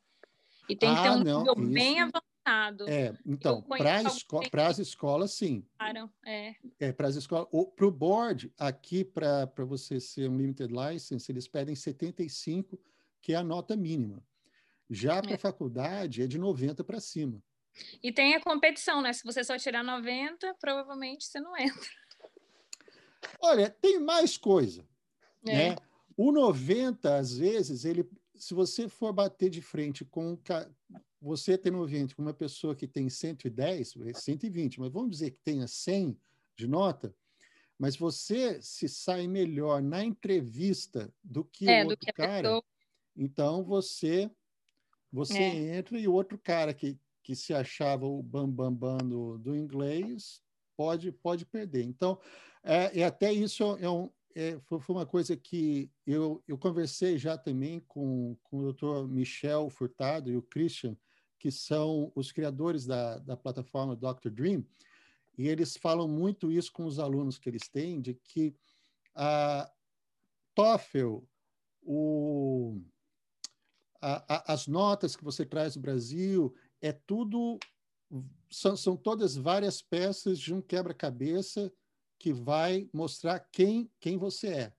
[0.67, 2.89] E tem ah, que ter ah, um nível bem avançado.
[2.89, 5.63] É, então, para esco as escolas, sim.
[5.77, 6.55] Claro, é.
[6.81, 7.49] É, para as escolas.
[7.77, 12.81] Para o board, aqui, para você ser um limited license, eles pedem 75,
[13.21, 14.25] que é a nota mínima.
[14.89, 15.37] Já para a é.
[15.39, 17.39] faculdade, é de 90 para cima.
[18.03, 19.13] E tem a competição, né?
[19.13, 22.02] Se você só tirar 90, provavelmente você não entra.
[23.41, 24.85] Olha, tem mais coisa.
[25.47, 25.71] É.
[25.71, 25.77] Né?
[26.17, 30.39] O 90, às vezes, ele, se você for bater de frente com
[31.21, 35.69] você tem 90 com uma pessoa que tem 110, 120, mas vamos dizer que tenha
[35.69, 36.19] 100
[36.57, 37.15] de nota,
[37.79, 42.65] mas você se sai melhor na entrevista do que é, o outro que cara, pessoa...
[43.17, 44.31] então você
[45.13, 45.77] você é.
[45.77, 49.57] entra e o outro cara que, que se achava o bambambam bam, bam do, do
[49.57, 50.43] inglês
[50.77, 51.85] pode pode perder.
[51.85, 52.19] Então,
[52.63, 57.19] é, e até isso é um, é, foi, foi, uma coisa que eu, eu conversei
[57.19, 60.97] já também com, com o doutor Michel Furtado e o Christian,
[61.39, 64.31] que são os criadores da, da plataforma Dr.
[64.31, 64.65] Dream,
[65.37, 68.55] e eles falam muito isso com os alunos que eles têm, de que
[69.15, 69.71] a
[70.55, 71.19] TOEFL,
[71.83, 72.81] o,
[74.01, 77.59] a, a, as notas que você traz do Brasil, é tudo,
[78.53, 81.73] são, são todas várias peças de um quebra-cabeça
[82.19, 84.73] que vai mostrar quem, quem você é.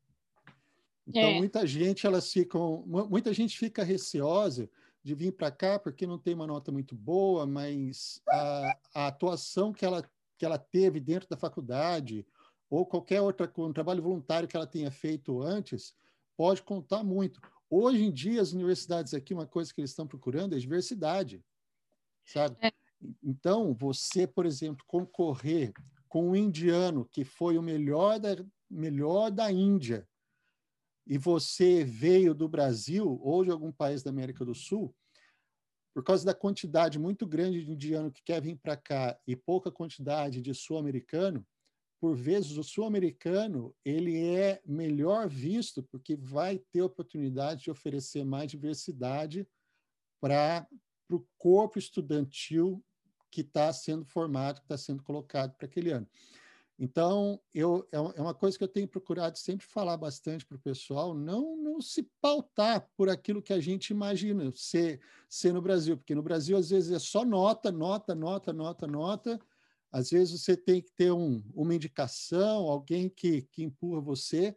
[1.05, 1.37] Então, é.
[1.37, 4.69] muita gente, elas ficam, muita gente fica receosa
[5.03, 9.73] de vir para cá porque não tem uma nota muito boa, mas a, a, atuação
[9.73, 12.25] que ela, que ela teve dentro da faculdade
[12.69, 15.93] ou qualquer outra um trabalho voluntário que ela tenha feito antes
[16.37, 17.41] pode contar muito.
[17.69, 21.43] Hoje em dia, as universidades aqui, uma coisa que eles estão procurando é diversidade,
[22.23, 22.55] sabe?
[22.61, 22.71] É.
[23.21, 25.73] Então, você, por exemplo, concorrer
[26.07, 28.35] com um indiano que foi o melhor da,
[28.69, 30.07] melhor da Índia
[31.05, 34.95] e você veio do Brasil ou de algum país da América do Sul,
[35.93, 39.71] por causa da quantidade muito grande de indiano que quer vir para cá e pouca
[39.71, 41.45] quantidade de sul-americano,
[41.99, 48.49] por vezes o sul-americano ele é melhor visto porque vai ter oportunidade de oferecer mais
[48.49, 49.47] diversidade
[50.19, 50.67] para
[51.09, 52.83] o corpo estudantil
[53.33, 56.07] que está sendo formado, que está sendo colocado para aquele ano.
[56.77, 60.61] Então, eu, é, é uma coisa que eu tenho procurado sempre falar bastante para o
[60.61, 65.97] pessoal, não, não se pautar por aquilo que a gente imagina ser, ser no Brasil,
[65.97, 69.39] porque no Brasil, às vezes, é só nota, nota, nota, nota, nota.
[69.91, 74.55] Às vezes, você tem que ter um, uma indicação, alguém que, que empurra você,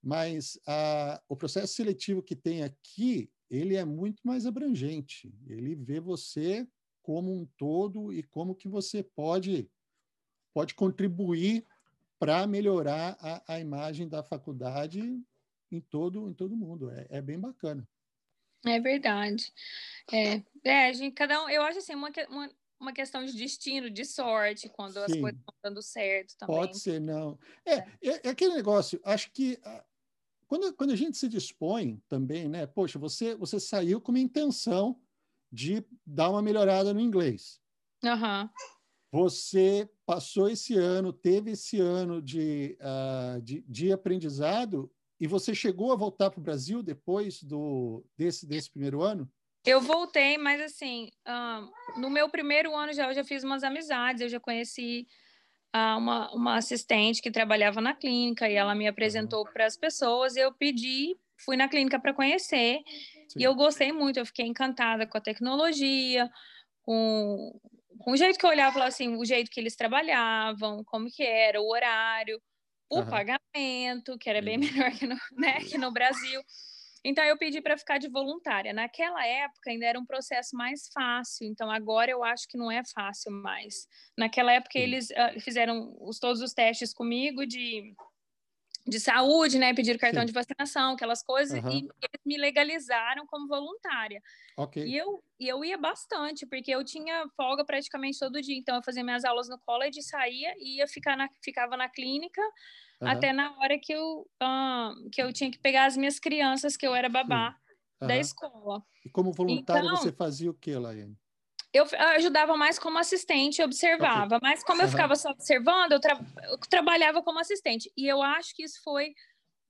[0.00, 5.34] mas a, o processo seletivo que tem aqui, ele é muito mais abrangente.
[5.46, 6.66] Ele vê você
[7.02, 9.70] como um todo e como que você pode
[10.54, 11.66] pode contribuir
[12.18, 15.00] para melhorar a, a, imagem da faculdade
[15.70, 16.90] em todo em todo mundo.
[16.90, 17.88] É, é bem bacana.
[18.64, 19.52] É verdade.
[20.12, 23.90] É, é a gente, cada um, eu acho assim, uma, uma, uma questão de destino,
[23.90, 25.00] de sorte, quando Sim.
[25.00, 26.56] as coisas estão dando certo também.
[26.56, 27.38] Pode ser, não.
[27.64, 27.86] É, é.
[28.02, 29.84] é, é aquele negócio, acho que ah,
[30.46, 32.66] quando, quando a gente se dispõe também, né?
[32.66, 35.00] Poxa, você, você saiu com uma intenção
[35.52, 37.60] de dar uma melhorada no inglês.
[38.02, 38.48] Uhum.
[39.12, 45.92] Você passou esse ano, teve esse ano de, uh, de, de, aprendizado e você chegou
[45.92, 49.30] a voltar para o Brasil depois do, desse, desse primeiro ano?
[49.64, 54.22] Eu voltei, mas assim, uh, no meu primeiro ano já eu já fiz umas amizades,
[54.22, 55.06] eu já conheci
[55.76, 60.36] uh, uma, uma assistente que trabalhava na clínica e ela me apresentou para as pessoas
[60.36, 62.78] e eu pedi, fui na clínica para conhecer
[63.28, 63.38] Sim.
[63.40, 66.28] e eu gostei muito, eu fiquei encantada com a tecnologia,
[66.82, 67.58] com
[67.98, 71.60] com o jeito que eu olhava, assim, o jeito que eles trabalhavam, como que era,
[71.60, 72.40] o horário,
[72.90, 73.08] o uhum.
[73.08, 76.42] pagamento, que era bem melhor que no, né, que no Brasil.
[77.04, 78.72] Então eu pedi para ficar de voluntária.
[78.72, 82.82] Naquela época ainda era um processo mais fácil, então agora eu acho que não é
[82.94, 83.86] fácil mais.
[84.16, 87.94] Naquela época eles uh, fizeram os, todos os testes comigo de
[88.86, 89.72] de saúde, né?
[89.74, 90.26] Pedir cartão Sim.
[90.26, 91.70] de vacinação, aquelas coisas, uhum.
[91.70, 94.20] e eles me legalizaram como voluntária.
[94.56, 94.84] Okay.
[94.84, 98.56] E eu, e eu ia bastante, porque eu tinha folga praticamente todo dia.
[98.56, 102.42] Então, eu fazia minhas aulas no college, saía e ia ficar na, ficava na clínica
[103.00, 103.08] uhum.
[103.08, 106.86] até na hora que eu, uh, que eu tinha que pegar as minhas crianças, que
[106.86, 107.56] eu era babá
[108.00, 108.08] uhum.
[108.08, 108.82] da escola.
[109.04, 111.16] E como voluntária, então, você fazia o que, Laiane?
[111.72, 116.58] Eu ajudava mais como assistente, observava, mas como eu ficava só observando, eu, tra eu,
[116.68, 117.90] trabalhava como assistente.
[117.96, 119.14] E eu acho que isso foi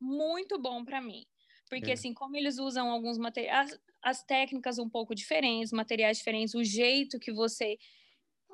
[0.01, 1.25] muito bom para mim.
[1.71, 1.95] Porque, é.
[1.95, 7.21] assim, como eles usam alguns materiais, as técnicas um pouco diferentes, materiais diferentes, o jeito
[7.21, 7.79] que você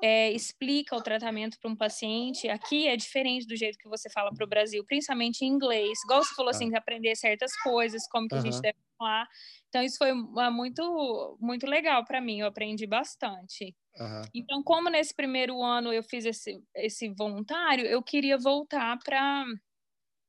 [0.01, 4.31] é, explica o tratamento para um paciente aqui é diferente do jeito que você fala
[4.31, 5.97] para o Brasil, principalmente em inglês.
[6.05, 6.55] Igual você falou, ah.
[6.55, 9.27] assim, aprender certas coisas, como que a gente deve falar.
[9.69, 13.75] Então, isso foi muito, muito legal para mim, eu aprendi bastante.
[13.97, 14.21] Uhum.
[14.35, 19.45] Então, como nesse primeiro ano eu fiz esse, esse voluntário, eu queria voltar para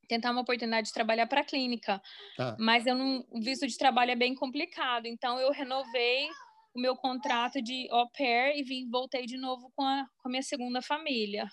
[0.09, 2.03] tentar uma oportunidade de trabalhar para a clínica.
[2.39, 2.57] Ah.
[2.59, 6.29] Mas eu não, o visto de trabalho é bem complicado, então eu renovei
[6.75, 10.31] o meu contrato de au pair e vim, voltei de novo com a, com a
[10.31, 11.49] minha segunda família.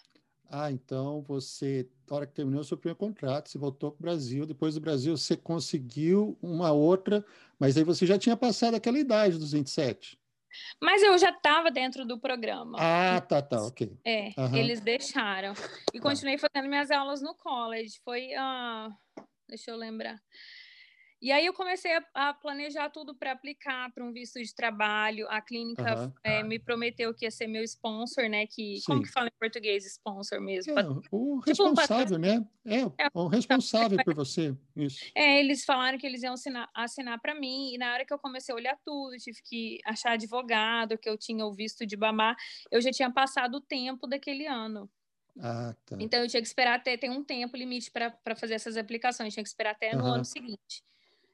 [0.49, 4.01] Ah, então você, na hora que terminou o seu primeiro contrato, você voltou para o
[4.01, 7.25] Brasil, depois do Brasil você conseguiu uma outra,
[7.59, 10.17] mas aí você já tinha passado aquela idade dos 27.
[10.81, 12.77] Mas eu já estava dentro do programa.
[12.79, 13.97] Ah, tá, tá, ok.
[14.05, 14.55] É, uhum.
[14.55, 15.53] eles deixaram.
[15.93, 16.09] E tá.
[16.09, 17.99] continuei fazendo minhas aulas no college.
[18.03, 20.19] Foi, uh, deixa eu lembrar,
[21.19, 25.27] e aí eu comecei a, a planejar tudo para aplicar para um visto de trabalho.
[25.29, 26.13] A clínica uhum.
[26.23, 28.45] é, me prometeu que ia ser meu sponsor, né?
[28.45, 30.77] Que, como que fala em português sponsor mesmo?
[30.77, 32.47] É, o tipo responsável, um né?
[32.65, 34.55] É, é, o responsável por você.
[34.75, 35.05] Isso.
[35.15, 37.73] É, eles falaram que eles iam assinar, assinar para mim.
[37.73, 41.17] E na hora que eu comecei a olhar tudo, tive que achar advogado, que eu
[41.17, 42.35] tinha o visto de babá,
[42.69, 44.87] eu já tinha passado o tempo daquele ano.
[45.39, 45.95] Ah, tá.
[45.99, 49.43] Então eu tinha que esperar até ter um tempo limite para fazer essas aplicações, tinha
[49.43, 50.01] que esperar até uhum.
[50.01, 50.83] no ano seguinte.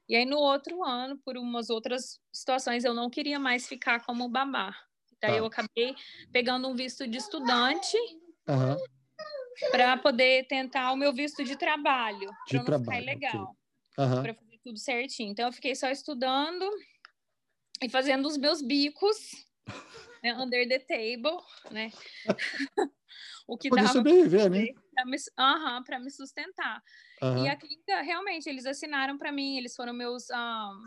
[0.08, 4.28] E aí, no outro ano, por umas outras situações, eu não queria mais ficar como
[4.28, 4.74] babá.
[5.20, 5.38] Daí tá.
[5.38, 5.94] eu acabei
[6.30, 7.96] pegando um visto de estudante
[8.48, 8.76] uhum.
[9.70, 13.56] para poder tentar o meu visto de trabalho, para não trabalho, ficar ilegal,
[13.96, 14.04] okay.
[14.04, 14.22] uhum.
[14.22, 15.30] para fazer tudo certinho.
[15.30, 16.68] Então, eu fiquei só estudando
[17.82, 19.46] e fazendo os meus bicos
[20.24, 21.38] né, under the table,
[21.70, 21.92] né?
[23.46, 24.68] o que dava sobreviver, né?
[24.94, 26.82] Para me, uhum, me sustentar.
[27.22, 27.44] Uhum.
[27.44, 30.30] E a clínica, realmente, eles assinaram para mim, eles foram meus.
[30.30, 30.82] Um,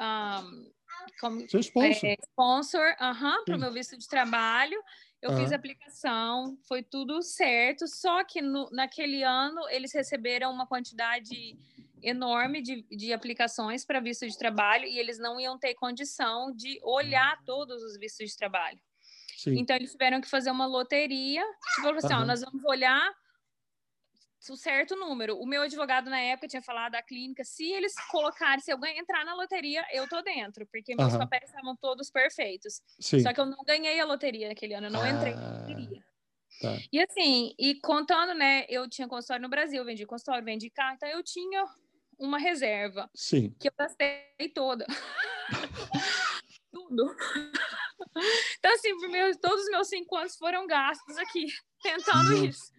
[0.00, 0.72] um,
[1.20, 2.08] como, Seu sponsor.
[2.08, 4.82] É, sponsor, uhum, para o meu visto de trabalho.
[5.20, 5.38] Eu uhum.
[5.38, 11.58] fiz a aplicação, foi tudo certo, só que no, naquele ano eles receberam uma quantidade
[12.06, 16.78] enorme de, de aplicações para visto de trabalho e eles não iam ter condição de
[16.82, 18.78] olhar todos os vistos de trabalho.
[19.36, 19.58] Sim.
[19.58, 21.44] Então, eles tiveram que fazer uma loteria.
[21.74, 22.22] Tipo, assim, uhum.
[22.22, 23.12] ó, nós vamos olhar
[24.48, 25.36] o certo número.
[25.38, 29.24] O meu advogado na época tinha falado da clínica, se eles colocarem, se eu entrar
[29.24, 31.18] na loteria, eu tô dentro, porque meus uhum.
[31.18, 32.80] papéis estavam todos perfeitos.
[33.00, 33.20] Sim.
[33.20, 36.04] Só que eu não ganhei a loteria naquele ano, eu não ah, entrei na loteria.
[36.60, 36.78] Tá.
[36.92, 41.08] E assim, e contando, né, eu tinha consultório no Brasil, vendi consultório, vendi carro, então
[41.08, 41.66] eu tinha
[42.18, 43.10] uma reserva.
[43.14, 43.54] Sim.
[43.60, 44.86] Que eu gastei toda.
[46.72, 47.14] Tudo.
[48.58, 51.46] Então, assim, meus, todos os meus cinco anos foram gastos aqui,
[51.82, 52.70] tentando isso.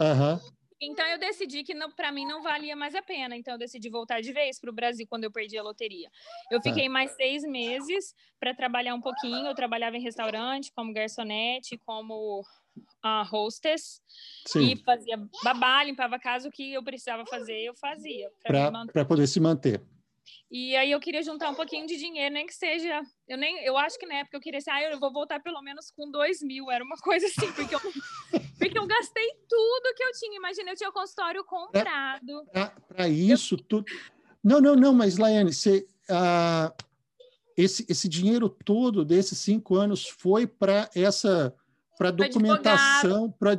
[0.00, 0.56] Uhum.
[0.80, 3.36] Então eu decidi que para mim não valia mais a pena.
[3.36, 6.10] Então eu decidi voltar de vez para o Brasil quando eu perdi a loteria.
[6.50, 9.46] Eu fiquei mais seis meses para trabalhar um pouquinho.
[9.46, 12.44] Eu trabalhava em restaurante como garçonete, como
[13.04, 14.00] uh, hostess
[14.46, 14.72] Sim.
[14.72, 16.48] e fazia babá, limpava a casa.
[16.48, 19.82] O que eu precisava fazer, eu fazia para poder se manter.
[20.50, 23.02] E aí eu queria juntar um pouquinho de dinheiro, nem que seja.
[23.28, 25.60] Eu nem, eu acho que na época eu queria assim, ah, eu vou voltar pelo
[25.60, 27.80] menos com dois mil, era uma coisa assim, porque eu,
[28.58, 30.36] porque eu gastei tudo que eu tinha.
[30.36, 32.46] Imagina, eu tinha o consultório comprado.
[32.88, 33.58] Para isso, eu...
[33.58, 33.84] tudo.
[34.42, 36.84] Não, não, não, mas Laiane, você, uh,
[37.56, 41.52] esse, esse dinheiro todo desses cinco anos foi para essa
[41.96, 43.56] para documentação, para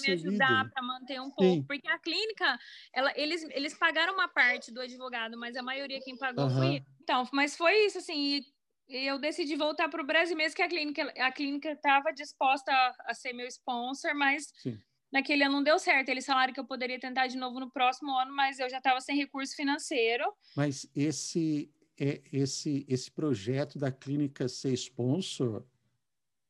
[0.00, 1.62] me ajudar, para manter um pouco, Sim.
[1.64, 2.58] porque a clínica,
[2.94, 6.56] ela, eles, eles pagaram uma parte do advogado, mas a maioria quem pagou uhum.
[6.56, 8.44] foi então, mas foi isso assim.
[8.88, 12.94] eu decidi voltar para o Brasil mesmo que a clínica a clínica estava disposta a,
[13.08, 14.78] a, ser meu sponsor, mas Sim.
[15.12, 16.08] naquele ano não deu certo.
[16.08, 19.00] Eles falaram que eu poderia tentar de novo no próximo ano, mas eu já estava
[19.00, 20.24] sem recurso financeiro.
[20.56, 25.64] Mas esse é esse esse projeto da clínica ser sponsor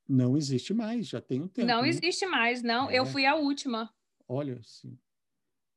[0.08, 1.68] não existe mais, já tem um tempo.
[1.68, 1.88] Não né?
[1.88, 2.90] existe mais, não.
[2.90, 2.98] É.
[2.98, 3.92] Eu fui a última.
[4.28, 4.98] Olha, sim.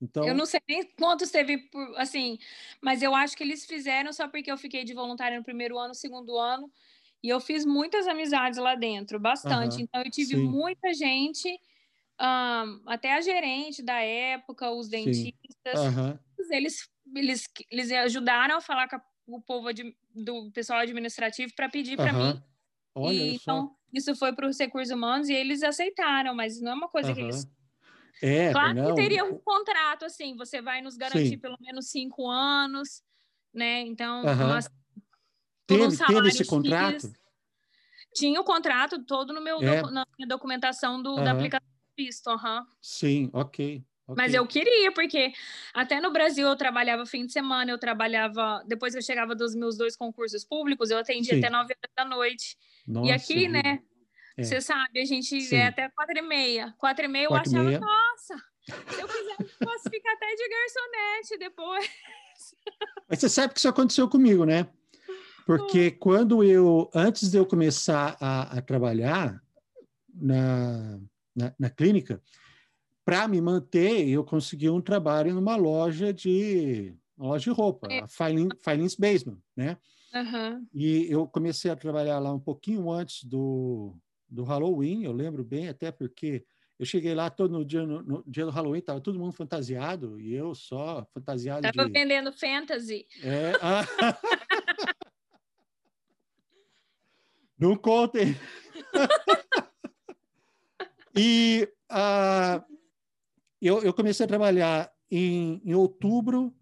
[0.01, 0.27] Então...
[0.27, 2.37] Eu não sei nem quantos teve, por, assim,
[2.81, 5.95] mas eu acho que eles fizeram só porque eu fiquei de voluntária no primeiro ano,
[5.95, 6.71] segundo ano,
[7.23, 9.81] e eu fiz muitas amizades lá dentro, bastante.
[9.81, 10.47] então, eu tive sim.
[10.47, 11.49] muita gente,
[12.21, 15.33] um, até a gerente da época, os dentistas,
[16.51, 19.69] eles, eles, eles ajudaram a falar com o povo
[20.13, 22.43] do pessoal administrativo para pedir para mim.
[22.95, 26.75] Olha e, então, isso foi para os recursos humanos e eles aceitaram, mas não é
[26.75, 27.15] uma coisa uhum.
[27.15, 27.47] que eles.
[28.21, 28.87] É, claro não.
[28.87, 31.37] que teria um contrato, assim, você vai nos garantir Sim.
[31.37, 33.03] pelo menos cinco anos,
[33.53, 33.81] né?
[33.81, 34.47] Então, uhum.
[34.47, 34.69] nós,
[35.67, 37.11] teve, um teve esse contrato?
[38.13, 39.81] Tinha o contrato todo no meu é.
[39.91, 42.29] na minha documentação do, da aplicação do visto.
[42.29, 42.65] Uhum.
[42.81, 43.83] Sim, ok.
[44.07, 44.23] Okay.
[44.23, 45.33] Mas eu queria, porque
[45.73, 48.63] até no Brasil eu trabalhava fim de semana, eu trabalhava.
[48.67, 51.39] Depois que eu chegava dos meus dois concursos públicos, eu atendia Sim.
[51.39, 52.55] até nove horas da noite.
[52.87, 53.81] Nossa, e aqui, né?
[54.37, 54.43] É.
[54.43, 55.55] Você sabe, a gente Sim.
[55.55, 56.73] é até quatro e meia.
[56.77, 57.79] Quatro e meia eu achava, meia.
[57.79, 61.89] nossa, se eu quiser, eu posso ficar até de garçonete depois.
[63.09, 64.67] Mas você sabe que isso aconteceu comigo, né?
[65.45, 65.97] Porque hum.
[65.99, 69.41] quando eu, antes de eu começar a, a trabalhar
[70.13, 70.99] na,
[71.35, 72.21] na, na clínica,
[73.05, 78.01] para me manter, eu consegui um trabalho numa loja de uma loja de roupa, é.
[78.01, 79.77] a Filings Basement, né?
[80.15, 80.65] Uhum.
[80.73, 83.97] E eu comecei a trabalhar lá um pouquinho antes do,
[84.29, 86.45] do Halloween, eu lembro bem, até porque
[86.79, 90.19] eu cheguei lá todo no dia, no, no dia do Halloween, estava todo mundo fantasiado
[90.19, 91.67] e eu só fantasiado.
[91.67, 91.93] Estava de...
[91.93, 93.05] vendendo fantasy.
[93.23, 93.53] É.
[93.61, 93.85] Ah...
[97.57, 98.35] Não contem.
[101.15, 102.61] e uh,
[103.61, 106.53] eu, eu comecei a trabalhar em, em outubro,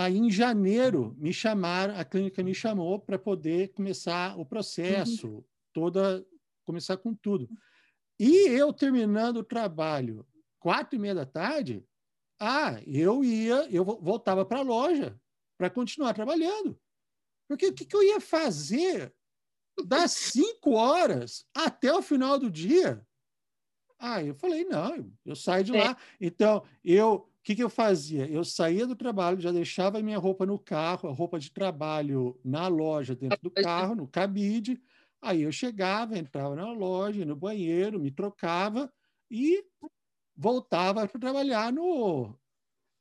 [0.00, 5.44] aí em janeiro me chamaram, a clínica me chamou para poder começar o processo, uhum.
[5.72, 6.26] toda
[6.64, 7.48] começar com tudo.
[8.18, 10.26] E eu terminando o trabalho
[10.58, 11.84] quatro e meia da tarde,
[12.38, 15.18] ah, eu ia, eu voltava para a loja
[15.58, 16.78] para continuar trabalhando.
[17.46, 19.14] Porque o que, que eu ia fazer
[19.84, 23.06] das cinco horas até o final do dia?
[23.98, 25.84] Ah, eu falei, não, eu saio de é.
[25.84, 25.96] lá.
[26.18, 28.26] Então, eu, o que, que eu fazia?
[28.26, 32.38] Eu saía do trabalho, já deixava a minha roupa no carro, a roupa de trabalho
[32.44, 34.80] na loja, dentro do carro, no cabide.
[35.22, 38.92] Aí eu chegava, entrava na loja, no banheiro, me trocava
[39.30, 39.64] e
[40.36, 42.38] voltava para trabalhar no,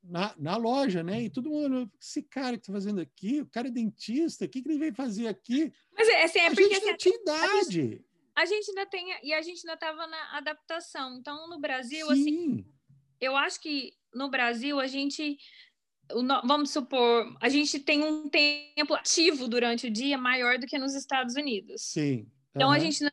[0.01, 1.23] na, na, loja, né?
[1.23, 4.61] E todo mundo, esse cara que está fazendo aqui, o cara é dentista, o que,
[4.61, 5.73] que ele veio fazer aqui?
[5.93, 8.05] Mas é, assim, é a gente não assim, tinha idade
[8.39, 11.17] a gente ainda tem e a gente ainda estava na adaptação.
[11.17, 12.53] Então, no Brasil, assim, Sim.
[12.53, 12.65] assim,
[13.19, 15.37] eu acho que no Brasil a gente
[16.43, 20.95] vamos supor, a gente tem um tempo ativo durante o dia maior do que nos
[20.95, 21.83] Estados Unidos.
[21.83, 22.21] Sim.
[22.21, 22.27] Uhum.
[22.55, 23.03] Então a gente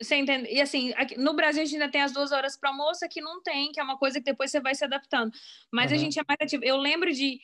[0.00, 0.48] você entende?
[0.50, 3.20] E assim, aqui, no Brasil a gente ainda tem as duas horas para almoço, aqui
[3.20, 5.32] não tem, que é uma coisa que depois você vai se adaptando.
[5.72, 5.96] Mas uhum.
[5.96, 6.64] a gente é mais ativo.
[6.64, 7.40] Eu lembro de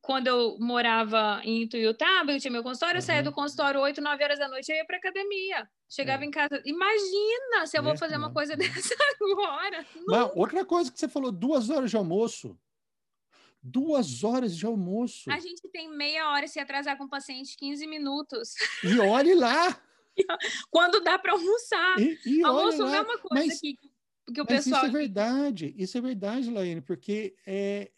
[0.00, 4.24] quando eu morava em Ituiutaba, eu tinha meu consultório, eu saía do consultório 8, 9
[4.24, 5.68] horas da noite, eu ia para academia.
[5.88, 6.26] Chegava é.
[6.26, 6.62] em casa.
[6.64, 9.86] Imagina se eu vou é, fazer uma coisa dessa agora.
[10.06, 12.58] Não, outra coisa que você falou, duas horas de almoço.
[13.62, 15.30] Duas horas de almoço.
[15.30, 18.54] A gente tem meia hora se atrasar com o paciente, 15 minutos.
[18.82, 19.78] E olhe lá!
[20.70, 22.00] Quando dá para almoçar.
[22.00, 23.76] E, e Almoço não é uma coisa mas, que,
[24.32, 24.86] que o pessoal.
[24.86, 27.90] Isso é verdade, isso é verdade, Laine, porque é,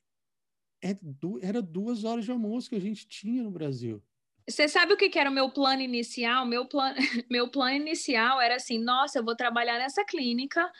[0.83, 0.97] é
[1.41, 4.03] era duas horas de almoço que a gente tinha no Brasil.
[4.49, 6.45] Você sabe o que, era o meu plano inicial?
[6.45, 6.97] Meu plano,
[7.31, 10.71] meu plano inicial era assim: nossa, eu vou trabalhar nessa clínica,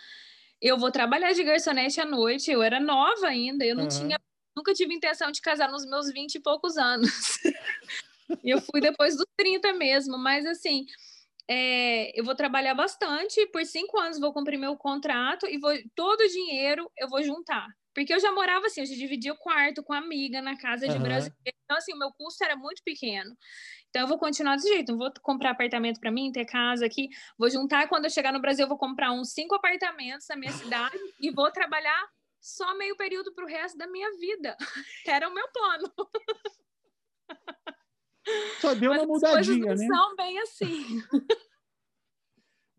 [0.61, 2.51] eu vou trabalhar de garçonete à noite.
[2.51, 3.89] Eu era nova ainda, eu não uhum.
[3.89, 4.19] tinha,
[4.57, 7.09] nunca tive intenção de casar nos meus vinte e poucos anos.
[8.43, 10.85] e eu fui depois dos 30 mesmo, mas assim.
[11.49, 16.21] É, eu vou trabalhar bastante, por cinco anos vou cumprir meu contrato e vou, todo
[16.21, 17.67] o dinheiro eu vou juntar.
[17.95, 20.97] Porque eu já morava assim, eu já dividia o quarto com amiga na casa de
[20.97, 21.03] uhum.
[21.03, 21.59] brasileiro.
[21.65, 23.37] Então, assim, o meu custo era muito pequeno.
[23.91, 24.93] Então, eu vou continuar desse jeito.
[24.93, 27.09] Não vou comprar apartamento para mim, ter casa aqui.
[27.39, 27.89] Vou juntar.
[27.89, 31.31] Quando eu chegar no Brasil, eu vou comprar uns cinco apartamentos na minha cidade e
[31.31, 32.09] vou trabalhar
[32.41, 34.57] só meio período para o resto da minha vida.
[35.07, 35.93] Era o meu plano.
[38.61, 39.87] Só deu Mas uma mudadinha, não né?
[39.87, 41.03] São bem assim.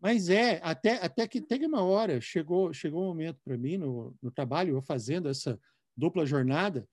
[0.04, 4.14] Mas é, até, até que teve uma hora, chegou, chegou um momento para mim no,
[4.20, 5.58] no trabalho, eu fazendo essa
[5.96, 6.86] dupla jornada,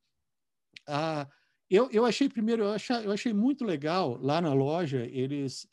[0.87, 1.27] ah,
[1.69, 5.67] eu, eu achei primeiro, eu achei, eu achei muito legal lá na loja eles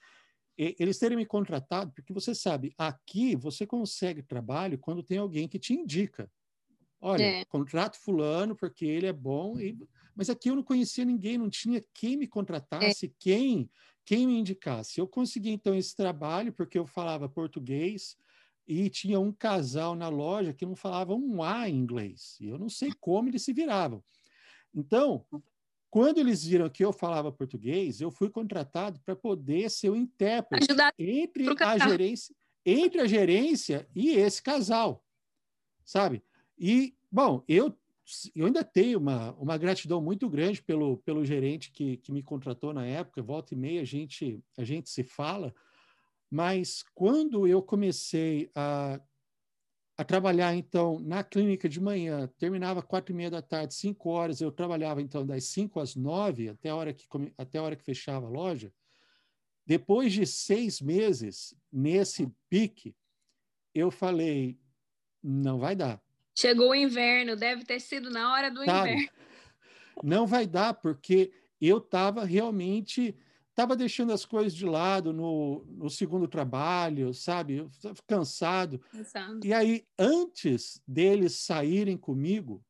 [0.56, 5.60] eles terem me contratado, porque você sabe, aqui você consegue trabalho quando tem alguém que
[5.60, 6.28] te indica.
[7.00, 7.44] Olha, é.
[7.44, 9.78] contrato fulano porque ele é bom, e...
[10.16, 13.10] mas aqui eu não conhecia ninguém, não tinha quem me contratasse, é.
[13.20, 13.70] quem
[14.08, 14.98] quem me indicasse.
[14.98, 18.16] Eu consegui então esse trabalho porque eu falava português
[18.66, 22.38] e tinha um casal na loja que não falava um A em inglês.
[22.40, 24.02] E eu não sei como eles se viravam.
[24.74, 25.26] Então,
[25.90, 30.68] quando eles viram que eu falava português, eu fui contratado para poder ser o intérprete
[30.70, 32.34] Ajudar entre a gerência,
[32.64, 35.04] entre a gerência e esse casal,
[35.84, 36.24] sabe?
[36.58, 37.78] E, bom, eu,
[38.34, 42.72] eu ainda tenho uma, uma gratidão muito grande pelo, pelo gerente que, que me contratou
[42.72, 45.54] na época, volta e meia a gente, a gente se fala,
[46.30, 49.00] mas quando eu comecei a,
[49.96, 54.40] a trabalhar, então, na clínica de manhã, terminava quatro e meia da tarde, cinco horas,
[54.40, 57.06] eu trabalhava, então, das cinco às nove, até a hora que,
[57.36, 58.72] até a hora que fechava a loja,
[59.66, 62.96] depois de seis meses, nesse pique,
[63.74, 64.58] eu falei,
[65.22, 66.02] não vai dar
[66.38, 68.92] Chegou o inverno, deve ter sido na hora do Sabe?
[68.92, 69.10] inverno.
[70.04, 73.16] Não vai dar, porque eu estava realmente
[73.50, 77.56] estava deixando as coisas de lado no, no segundo trabalho, sabe?
[77.56, 77.70] Eu
[78.06, 78.80] cansado.
[78.94, 79.44] Exato.
[79.44, 82.64] E aí, antes deles saírem comigo,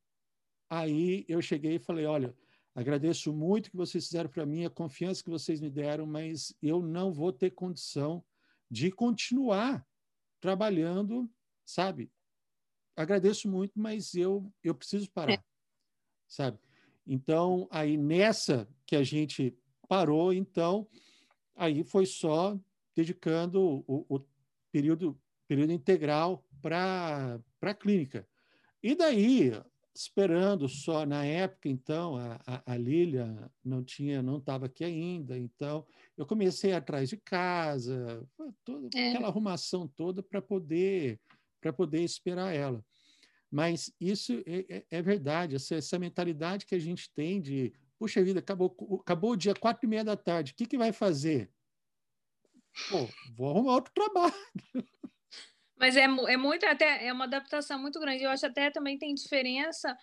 [0.70, 2.34] aí eu cheguei e falei: olha,
[2.74, 6.54] agradeço muito o que vocês fizeram para mim, a confiança que vocês me deram, mas
[6.62, 8.24] eu não vou ter condição
[8.70, 9.86] de continuar
[10.40, 11.30] trabalhando,
[11.66, 12.10] sabe?
[12.98, 15.42] Agradeço muito, mas eu, eu preciso parar, é.
[16.26, 16.58] sabe?
[17.06, 19.56] Então, aí nessa que a gente
[19.88, 20.86] parou, então,
[21.54, 22.58] aí foi só
[22.94, 24.20] dedicando o, o
[24.72, 28.28] período, período integral para a clínica.
[28.82, 29.52] E daí,
[29.94, 35.86] esperando só na época, então, a, a, Lília não tinha, não estava aqui ainda, então
[36.16, 38.28] eu comecei atrás de casa,
[38.64, 39.10] toda é.
[39.10, 41.18] aquela arrumação toda para poder
[41.60, 42.84] para poder esperar ela.
[43.50, 48.22] Mas isso é, é, é verdade, essa, essa, mentalidade que a gente tem de, puxa
[48.22, 51.50] vida, acabou, acabou o dia quatro e meia da tarde, o que, que vai fazer?
[52.90, 54.34] Pô, vou arrumar outro trabalho.
[55.78, 58.24] Mas é, é muito, até é uma adaptação muito grande.
[58.24, 59.96] Eu acho até também tem diferença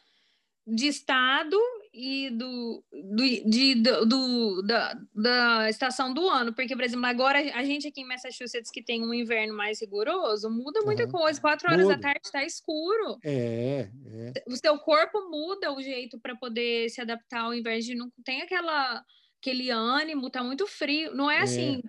[0.66, 1.58] de estado
[1.96, 7.40] e do, do, de, do, do, da, da estação do ano, porque, por exemplo, agora
[7.40, 11.12] a gente aqui em Massachusetts, que tem um inverno mais rigoroso, muda muita uhum.
[11.12, 11.40] coisa.
[11.40, 11.96] Quatro horas muda.
[11.96, 13.18] da tarde está escuro.
[13.24, 14.34] É, é.
[14.46, 18.42] O seu corpo muda o jeito para poder se adaptar ao invés de não tem
[18.42, 19.02] aquela
[19.42, 21.16] aquele ânimo, tá muito frio.
[21.16, 21.42] Não é, é.
[21.42, 21.82] assim.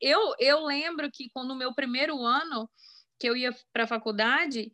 [0.00, 2.68] Eu, eu lembro que quando no meu primeiro ano
[3.18, 4.70] que eu ia para a faculdade,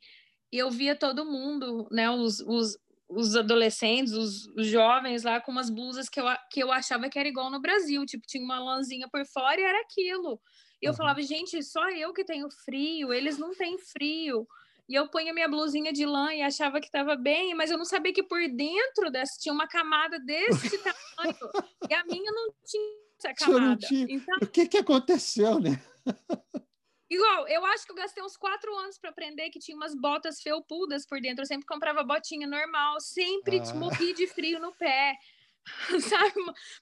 [0.50, 2.76] eu via todo mundo, né, os, os,
[3.14, 7.18] os adolescentes, os, os, jovens lá com umas blusas que eu, que eu achava que
[7.18, 10.40] era igual no Brasil, tipo, tinha uma lãzinha por fora e era aquilo.
[10.80, 10.96] E eu uhum.
[10.96, 14.46] falava, gente, só eu que tenho frio, eles não têm frio.
[14.88, 17.84] E eu punha minha blusinha de lã e achava que estava bem, mas eu não
[17.84, 21.36] sabia que por dentro dessa tinha uma camada desse tamanho.
[21.88, 23.86] e a minha não tinha essa camada.
[23.86, 24.06] Tinha...
[24.08, 24.38] Então...
[24.42, 25.80] O que, que aconteceu, né?
[27.12, 30.40] Igual, eu acho que eu gastei uns quatro anos para aprender que tinha umas botas
[30.40, 31.42] felpudas por dentro.
[31.42, 33.74] Eu sempre comprava botinha normal, sempre ah.
[33.74, 35.18] morri de frio no pé.
[36.00, 36.32] Sabe?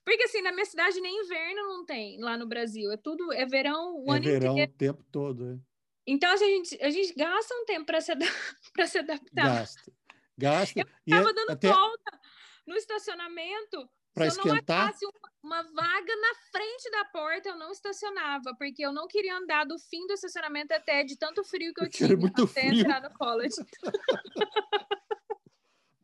[0.05, 2.89] Porque assim, na minha cidade nem inverno não tem lá no Brasil.
[2.93, 4.71] É tudo, é verão o é ano verão inteiro.
[4.71, 5.51] o tempo todo.
[5.51, 5.59] É.
[6.07, 8.25] Então, a gente, a gente gasta um tempo para se, ad...
[8.87, 9.43] se adaptar.
[9.43, 9.93] Gasta.
[10.37, 10.79] Gasta.
[11.05, 11.67] Eu é, dando até...
[11.67, 12.19] volta
[12.65, 14.93] no estacionamento para esquentar.
[14.93, 18.93] Se eu não achasse uma vaga na frente da porta, eu não estacionava, porque eu
[18.93, 22.43] não queria andar do fim do estacionamento até de tanto frio que eu tinha muito
[22.43, 22.81] até frio.
[22.81, 23.55] entrar no college.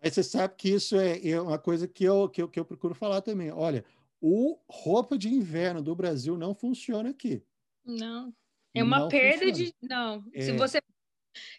[0.02, 2.66] Mas você sabe que isso é, é uma coisa que eu, que, eu, que eu
[2.66, 3.52] procuro falar também.
[3.52, 3.84] Olha,
[4.22, 7.44] o roupa de inverno do Brasil não funciona aqui.
[7.84, 8.34] Não.
[8.74, 9.72] É uma não perda funciona.
[9.72, 9.76] de.
[9.82, 10.24] Não.
[10.34, 10.42] É...
[10.42, 10.82] Se você.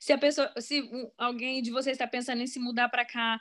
[0.01, 0.53] Se a pessoa.
[0.59, 0.83] Se
[1.17, 3.41] alguém de vocês está pensando em se mudar para cá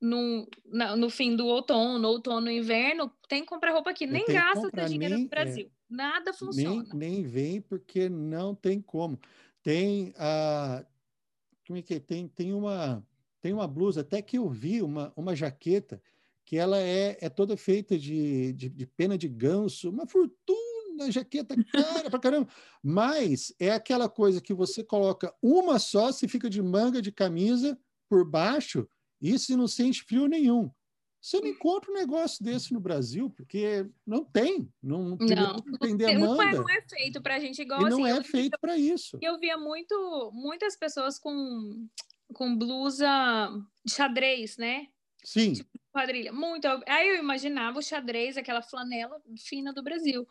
[0.00, 4.06] no, na, no fim do outono, outono, inverno, tem que comprar roupa aqui.
[4.06, 5.66] nem gasta seu dinheiro nem, no é, Brasil.
[5.66, 6.84] É, Nada funciona.
[6.92, 9.18] Nem, nem vem porque não tem como.
[9.62, 10.84] Tem a.
[11.66, 12.00] Como é que é?
[12.00, 13.04] Tem, tem uma.
[13.40, 16.02] Tem uma blusa, até que eu vi uma, uma jaqueta
[16.44, 21.54] que ela é, é toda feita de, de, de pena de ganso, uma fortuna, jaqueta
[21.70, 22.48] cara pra caramba.
[22.82, 27.78] Mas é aquela coisa que você coloca uma só, se fica de manga de camisa
[28.08, 28.88] por baixo,
[29.20, 30.70] se não sente frio nenhum.
[31.20, 35.16] Você não encontra um negócio desse no Brasil, porque não tem, não, não,
[35.78, 36.26] tem, demanda.
[36.26, 38.76] Não é, não é feito para a gente igual e assim, não é feito para
[38.76, 39.18] isso.
[39.20, 41.88] Eu via muito, muitas pessoas com,
[42.32, 43.08] com blusa
[43.84, 44.86] de xadrez, né?
[45.24, 45.54] Sim.
[45.54, 46.32] Tipo, quadrilha.
[46.32, 46.66] Muito.
[46.86, 50.26] Aí eu imaginava o xadrez, aquela flanela fina do Brasil.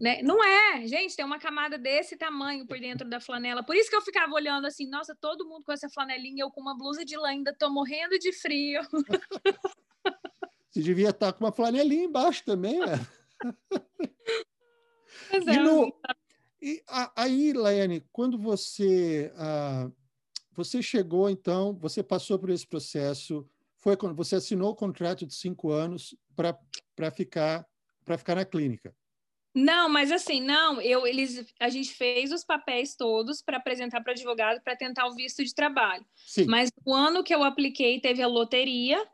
[0.00, 0.22] Né?
[0.22, 3.62] Não é, gente, tem uma camada desse tamanho por dentro da flanela.
[3.62, 6.60] Por isso que eu ficava olhando assim, nossa, todo mundo com essa flanelinha, eu com
[6.60, 8.82] uma blusa de lã, ainda tô morrendo de frio.
[10.70, 12.94] Você devia estar com uma flanelinha embaixo também, né?
[15.28, 15.92] Pois é, e, no,
[16.62, 16.82] e
[17.14, 19.90] aí, Laiane, quando você ah,
[20.52, 25.34] você chegou, então, você passou por esse processo, foi quando você assinou o contrato de
[25.34, 27.66] cinco anos para ficar
[28.04, 28.94] para ficar na clínica.
[29.54, 34.10] Não, mas assim, não, eu eles a gente fez os papéis todos para apresentar para
[34.10, 36.04] o advogado para tentar o visto de trabalho.
[36.14, 36.44] Sim.
[36.46, 39.04] Mas o ano que eu apliquei teve a loteria.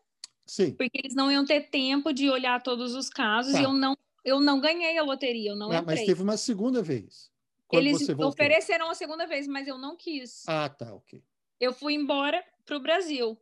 [0.44, 0.72] Sim.
[0.74, 3.60] Porque eles não iam ter tempo de olhar todos os casos tá.
[3.60, 6.82] e eu não eu não ganhei a loteria, eu não ah, Mas teve uma segunda
[6.82, 7.30] vez.
[7.72, 10.42] Eles ofereceram a segunda vez, mas eu não quis.
[10.48, 11.22] Ah, tá, ok.
[11.60, 13.38] Eu fui embora para o Brasil.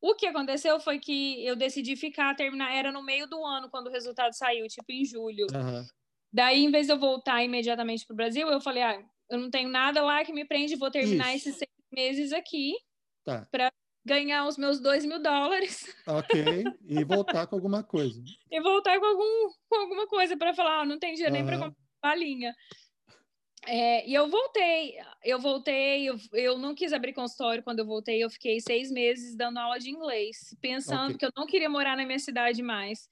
[0.00, 3.88] O que aconteceu foi que eu decidi ficar, terminar, era no meio do ano quando
[3.88, 5.46] o resultado saiu, tipo em julho.
[5.52, 5.86] Uhum.
[6.32, 9.50] Daí, em vez de eu voltar imediatamente para o Brasil, eu falei: ah, eu não
[9.50, 11.48] tenho nada lá que me prende, vou terminar Isso.
[11.48, 12.74] esses seis meses aqui
[13.24, 13.46] tá.
[13.50, 13.72] para
[14.04, 15.84] ganhar os meus dois mil dólares.
[16.06, 18.22] Ok, e voltar com alguma coisa.
[18.50, 21.40] e voltar com, algum, com alguma coisa para falar: ah, não tem dinheiro uhum.
[21.42, 22.54] nem para comprar balinha.
[23.66, 28.22] É, e eu voltei, eu voltei, eu, eu não quis abrir consultório quando eu voltei,
[28.22, 31.18] eu fiquei seis meses dando aula de inglês, pensando okay.
[31.18, 33.08] que eu não queria morar na minha cidade mais.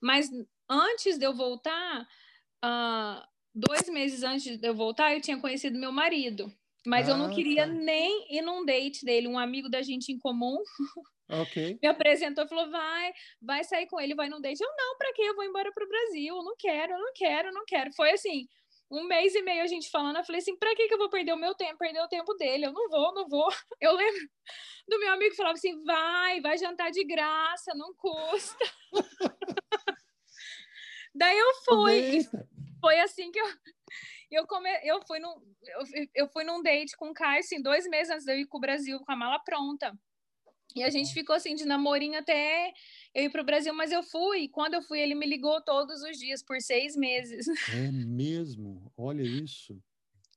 [0.00, 0.28] Mas
[0.68, 2.08] antes de eu voltar,
[2.64, 6.52] uh, dois meses antes de eu voltar, eu tinha conhecido meu marido.
[6.86, 7.72] Mas ah, eu não ah, queria tá.
[7.72, 10.56] nem ir num date dele, um amigo da gente em comum.
[11.80, 14.60] Me apresentou e falou: vai, vai sair com ele, vai num date.
[14.60, 15.22] Eu, não, para quê?
[15.22, 17.92] Eu vou embora pro Brasil, eu não quero, eu não quero, eu não quero.
[17.92, 18.48] Foi assim,
[18.90, 21.08] um mês e meio a gente falando, eu falei assim, pra que, que eu vou
[21.08, 22.66] perder o meu tempo, perder o tempo dele?
[22.66, 23.48] Eu não vou, não vou.
[23.80, 24.20] Eu lembro
[24.88, 28.64] do meu amigo que falava assim, vai, vai jantar de graça, não custa.
[31.14, 32.20] Daí eu fui.
[32.80, 33.46] Foi assim que eu
[34.30, 34.70] eu, come...
[34.84, 38.24] eu, fui num, eu, eu fui num date com o Caio, assim, dois meses antes
[38.24, 39.92] de eu ir com o Brasil, com a mala pronta.
[40.76, 42.72] E a gente ficou assim de namorinho até
[43.12, 44.48] eu ir para o Brasil, mas eu fui.
[44.48, 47.46] Quando eu fui, ele me ligou todos os dias por seis meses.
[47.74, 48.92] É mesmo?
[48.96, 49.82] Olha isso.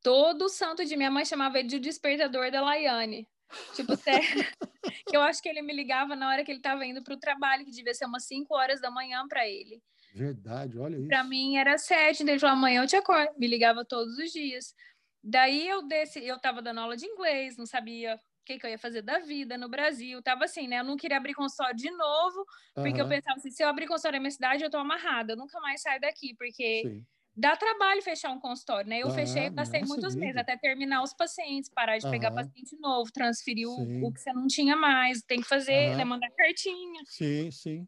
[0.01, 3.27] Todo santo de minha mãe chamava ele de despertador da Laiane.
[3.75, 4.25] Tipo, sério.
[5.13, 7.63] eu acho que ele me ligava na hora que ele estava indo para o trabalho,
[7.63, 9.83] que devia ser umas 5 horas da manhã para ele.
[10.13, 11.07] Verdade, olha isso.
[11.07, 13.31] Para mim era sete, então ele falou, amanhã eu te acordo.
[13.37, 14.75] Me ligava todos os dias.
[15.23, 18.69] Daí eu desci, eu estava dando aula de inglês, não sabia o que, que, eu
[18.69, 20.21] ia fazer da vida no Brasil.
[20.21, 20.79] Tava assim, né?
[20.79, 22.45] Eu não queria abrir consultório de novo,
[22.75, 22.99] porque uhum.
[22.99, 25.59] eu pensava assim, se eu abrir consultório na minha cidade, eu tô amarrada, eu nunca
[25.61, 27.05] mais saio daqui, porque Sim.
[27.35, 28.99] dá trabalho fechar um consultório, né?
[28.99, 30.25] Eu ah, fechei, gastei muitos vida.
[30.25, 32.11] meses até terminar os pacientes, parar de uhum.
[32.11, 36.03] pegar paciente novo, transferir o, o, que você não tinha mais, tem que fazer, né,
[36.03, 37.01] mandar cartinha.
[37.05, 37.87] Sim, sim.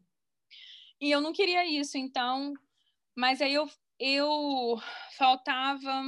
[1.00, 2.54] E eu não queria isso, então,
[3.14, 3.68] mas aí eu
[3.98, 4.78] eu
[5.16, 6.02] faltava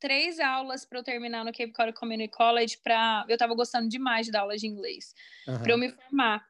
[0.00, 4.26] três aulas para eu terminar no Cape Cod Community College para eu estava gostando demais
[4.26, 5.14] de dar aula de inglês
[5.46, 5.62] uhum.
[5.62, 6.46] para eu me formar.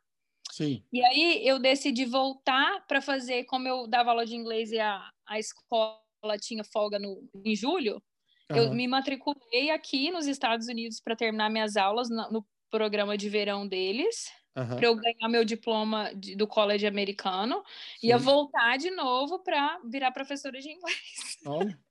[0.50, 0.84] Sim.
[0.92, 5.10] E aí eu decidi voltar para fazer como eu dava aula de inglês e a,
[5.26, 6.00] a escola
[6.40, 8.02] tinha folga no em julho.
[8.50, 8.56] Uhum.
[8.56, 13.28] Eu me matriculei aqui nos Estados Unidos para terminar minhas aulas no, no, programa de
[13.28, 14.28] verão deles.
[14.56, 14.76] Uhum.
[14.76, 17.62] para eu ganhar meu diploma de, do college americano,
[18.00, 18.08] Sim.
[18.08, 21.38] ia voltar de novo para virar professora de inglês.
[21.44, 21.78] Olha.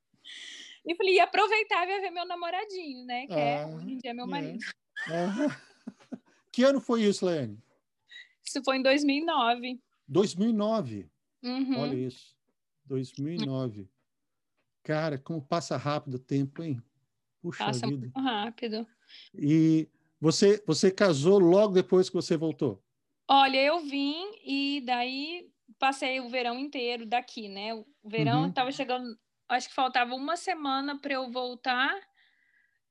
[0.87, 3.25] E falei, ia aproveitar e ver meu namoradinho, né?
[3.25, 4.27] Que é, ah, hoje em dia, meu é.
[4.27, 4.59] marido.
[5.09, 5.25] É.
[6.51, 7.59] Que ano foi isso, Leane?
[8.41, 9.81] Isso foi em 2009.
[10.07, 11.09] 2009?
[11.43, 11.79] Uhum.
[11.79, 12.33] Olha isso.
[12.85, 13.89] 2009.
[14.83, 16.81] Cara, como passa rápido o tempo, hein?
[17.41, 17.99] Puxa passa vida.
[17.99, 18.87] muito rápido.
[19.33, 19.89] E
[20.19, 22.81] você, você casou logo depois que você voltou?
[23.29, 25.49] Olha, eu vim e daí
[25.79, 27.73] passei o verão inteiro daqui, né?
[27.73, 28.75] O verão estava uhum.
[28.75, 29.17] chegando
[29.49, 31.95] acho que faltava uma semana para eu voltar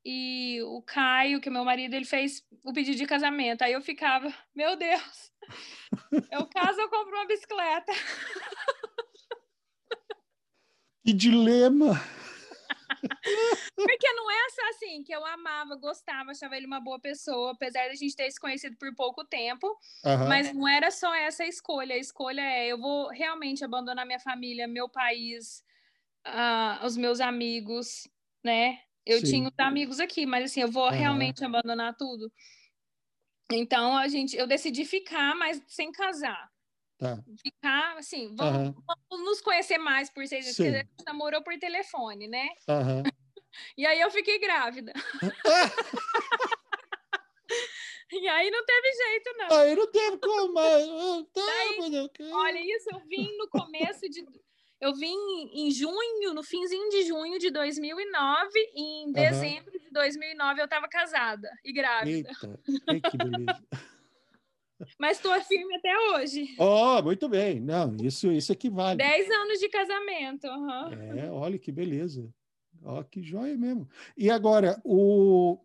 [0.05, 3.63] e o Caio, que é meu marido, ele fez o pedido de casamento.
[3.63, 5.33] Aí eu ficava, meu Deus,
[6.31, 7.93] eu caso ou compro uma bicicleta?
[11.07, 12.01] Que dilema!
[13.75, 17.89] Porque não é só assim que eu amava, gostava, achava ele uma boa pessoa, apesar
[17.89, 19.67] da gente ter se conhecido por pouco tempo.
[20.05, 20.29] Uhum.
[20.29, 21.95] Mas não era só essa escolha.
[21.95, 25.63] A escolha é: eu vou realmente abandonar minha família, meu país,
[26.27, 28.09] uh, os meus amigos,
[28.43, 28.81] né?
[29.07, 29.27] Eu Sim.
[29.27, 30.91] tinha os amigos aqui, mas assim, eu vou uhum.
[30.91, 32.33] realmente abandonar tudo.
[33.53, 36.51] Então a gente, eu decidi ficar, mas sem casar.
[36.99, 37.19] Tá.
[37.43, 38.75] Ficar, assim, vamos, uhum.
[39.11, 42.49] vamos, nos conhecer mais por seis meses, porque a gente namorou por telefone, né?
[42.69, 43.03] Uhum.
[43.77, 44.93] e aí eu fiquei grávida.
[48.13, 49.53] e aí não teve jeito, não.
[49.57, 50.87] Aí não teve como, mas...
[51.33, 54.25] Tá, Daí, olha, isso eu vim no começo de
[54.85, 55.17] eu vim
[55.55, 59.13] em junho, no finzinho de junho de 2009, e em uhum.
[59.13, 62.29] dezembro de 2009 eu estava casada e grávida.
[62.29, 63.65] Eita, que beleza.
[64.99, 66.55] Mas estou firme até hoje.
[66.59, 67.61] Oh, muito bem.
[67.61, 68.99] Não, isso, isso equivale.
[68.99, 70.47] Dez anos de casamento.
[70.47, 71.19] Uhum.
[71.19, 72.33] É, olha que beleza.
[72.83, 73.89] Ó, que joia mesmo.
[74.17, 75.59] E agora, o,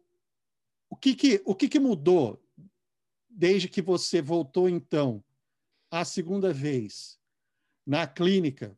[0.89, 2.41] o, que, que, o que, que mudou
[3.29, 5.23] desde que você voltou, então,
[5.91, 7.19] a segunda vez
[7.85, 8.77] na clínica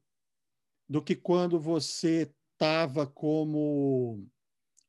[0.88, 4.26] do que quando você estava como,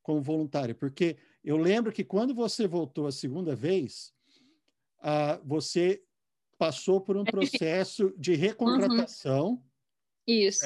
[0.02, 0.74] como voluntário.
[0.74, 4.12] Porque eu lembro que quando você voltou a segunda vez,
[5.02, 6.02] uh, você
[6.58, 9.50] passou por um processo de recontratação.
[9.50, 9.62] Uhum.
[10.26, 10.64] Isso.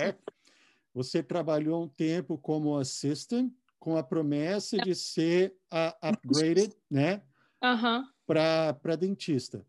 [0.93, 7.23] Você trabalhou um tempo como assistant, com a promessa de ser uh, upgraded, né?
[7.63, 8.05] Uhum.
[8.27, 9.65] Para dentista.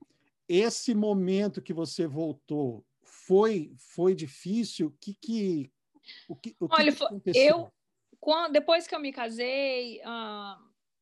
[0.48, 2.86] Esse momento que você voltou,
[3.28, 4.88] foi foi difícil?
[4.88, 5.72] O que que
[6.28, 7.44] o que, o Olha, que aconteceu?
[7.44, 7.74] eu
[8.20, 10.58] quando, depois que eu me casei uh,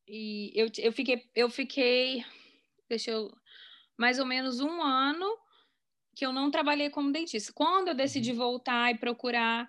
[0.06, 2.24] e eu, eu fiquei eu fiquei
[2.88, 3.32] deixa eu
[3.96, 5.26] mais ou menos um ano
[6.14, 7.52] que eu não trabalhei como dentista.
[7.54, 8.38] Quando eu decidi uhum.
[8.38, 9.68] voltar e procurar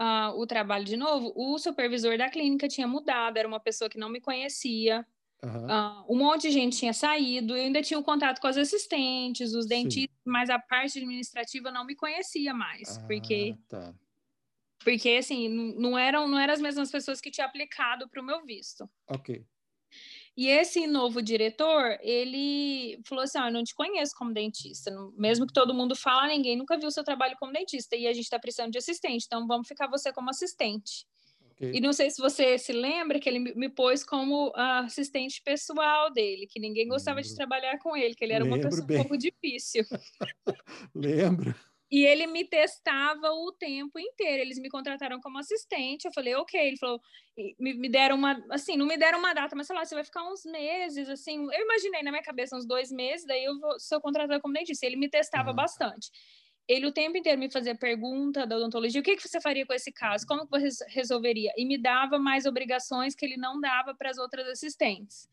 [0.00, 3.98] uh, o trabalho de novo, o supervisor da clínica tinha mudado, era uma pessoa que
[3.98, 5.06] não me conhecia.
[5.44, 5.66] Uhum.
[5.66, 9.52] Uh, um monte de gente tinha saído, eu ainda tinha o contato com as assistentes,
[9.54, 10.30] os dentistas, Sim.
[10.30, 13.92] mas a parte administrativa não me conhecia mais, ah, porque tá.
[14.84, 18.44] porque assim não eram não eram as mesmas pessoas que tinham aplicado para o meu
[18.44, 18.88] visto.
[19.08, 19.44] Ok.
[20.36, 24.90] E esse novo diretor, ele falou assim: ah, eu não te conheço como dentista.
[25.16, 27.96] Mesmo que todo mundo fala, ninguém nunca viu seu trabalho como dentista.
[27.96, 31.06] E a gente está precisando de assistente, então vamos ficar você como assistente.
[31.52, 31.72] Okay.
[31.74, 36.46] E não sei se você se lembra que ele me pôs como assistente pessoal dele,
[36.46, 37.30] que ninguém gostava Lembro.
[37.30, 38.96] de trabalhar com ele, que ele era Lembro uma pessoa bem.
[38.98, 39.84] um pouco difícil.
[40.94, 41.54] Lembro.
[41.92, 44.40] E ele me testava o tempo inteiro.
[44.40, 46.06] Eles me contrataram como assistente.
[46.06, 46.58] Eu falei, ok.
[46.58, 46.98] Ele falou,
[47.60, 50.04] me, me deram uma, assim, não me deram uma data, mas sei lá, você vai
[50.04, 51.46] ficar uns meses, assim.
[51.52, 54.86] Eu imaginei na minha cabeça uns dois meses, daí eu vou ser contratada como dentista.
[54.86, 55.56] Ele me testava uhum.
[55.56, 56.10] bastante
[56.68, 59.74] ele o tempo inteiro me fazia pergunta da odontologia, o que, que você faria com
[59.74, 60.26] esse caso?
[60.26, 61.52] Como que você resolveria?
[61.56, 65.28] E me dava mais obrigações que ele não dava para as outras assistentes.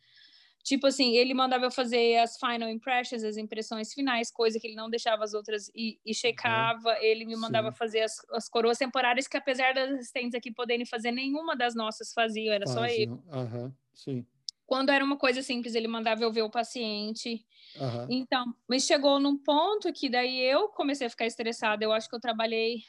[0.64, 4.76] Tipo assim, ele mandava eu fazer as final impressions, as impressões finais, coisa que ele
[4.76, 6.90] não deixava as outras e, e checava.
[6.90, 7.02] Uhum.
[7.02, 7.78] Ele me mandava Sim.
[7.78, 12.14] fazer as, as coroas temporárias, que apesar das assistentes aqui poderem fazer, nenhuma das nossas
[12.14, 13.12] faziam, era só eu.
[13.32, 13.74] Uhum.
[13.94, 14.26] Sim.
[14.66, 17.44] Quando era uma coisa simples, ele mandava eu ver o paciente.
[17.76, 18.08] Uhum.
[18.08, 21.84] Então, mas chegou num ponto que daí eu comecei a ficar estressada.
[21.84, 22.84] Eu acho que eu trabalhei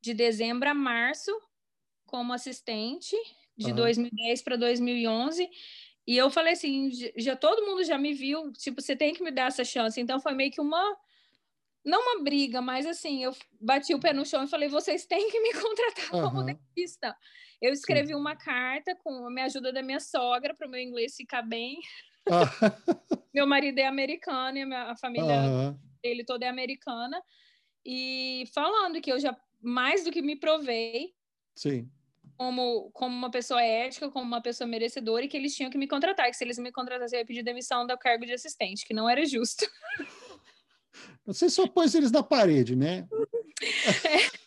[0.00, 1.30] de dezembro a março
[2.06, 3.16] como assistente,
[3.56, 3.76] de uhum.
[3.76, 5.48] 2010 para 2011.
[6.06, 9.30] E eu falei assim, já todo mundo já me viu, tipo, você tem que me
[9.30, 10.00] dar essa chance.
[10.00, 10.96] Então foi meio que uma
[11.84, 15.30] não uma briga, mas assim, eu bati o pé no chão e falei, vocês têm
[15.30, 16.22] que me contratar uhum.
[16.22, 17.16] como dentista.
[17.60, 18.14] Eu escrevi Sim.
[18.14, 21.78] uma carta com a ajuda da minha sogra para o meu inglês ficar bem.
[22.30, 22.44] Ah.
[23.34, 25.78] meu marido é americano e a família uhum.
[26.02, 27.22] dele toda é americana.
[27.84, 31.14] E falando que eu já mais do que me provei.
[31.54, 31.90] Sim.
[32.42, 35.86] Como, como uma pessoa ética, como uma pessoa merecedora, e que eles tinham que me
[35.86, 38.92] contratar, que se eles me contratassem, eu ia pedir demissão do cargo de assistente, que
[38.92, 39.64] não era justo.
[41.24, 43.06] Você só pôs eles na parede, né?
[44.04, 44.42] É.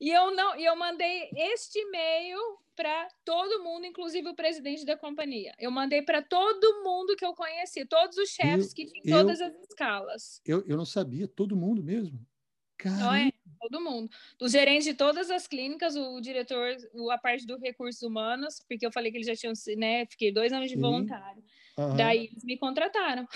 [0.00, 2.38] E eu não, e eu mandei este e-mail
[2.76, 5.52] para todo mundo, inclusive o presidente da companhia.
[5.58, 9.52] Eu mandei para todo mundo que eu conheci, todos os chefes que tinham todas as
[9.68, 10.40] escalas.
[10.46, 12.24] Eu, eu não sabia, todo mundo mesmo.
[12.84, 14.10] É, todo mundo.
[14.40, 16.76] Os gerentes de todas as clínicas, o diretor,
[17.10, 20.06] a parte do recursos humanos, porque eu falei que eles já tinham, né?
[20.06, 20.80] Fiquei dois anos de Sim.
[20.80, 21.42] voluntário.
[21.96, 23.26] Daí eles me contrataram.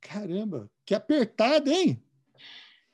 [0.00, 2.02] Caramba, que apertado, hein?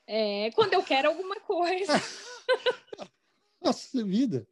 [0.07, 1.93] É, quando eu quero alguma coisa.
[3.61, 4.47] Nossa vida.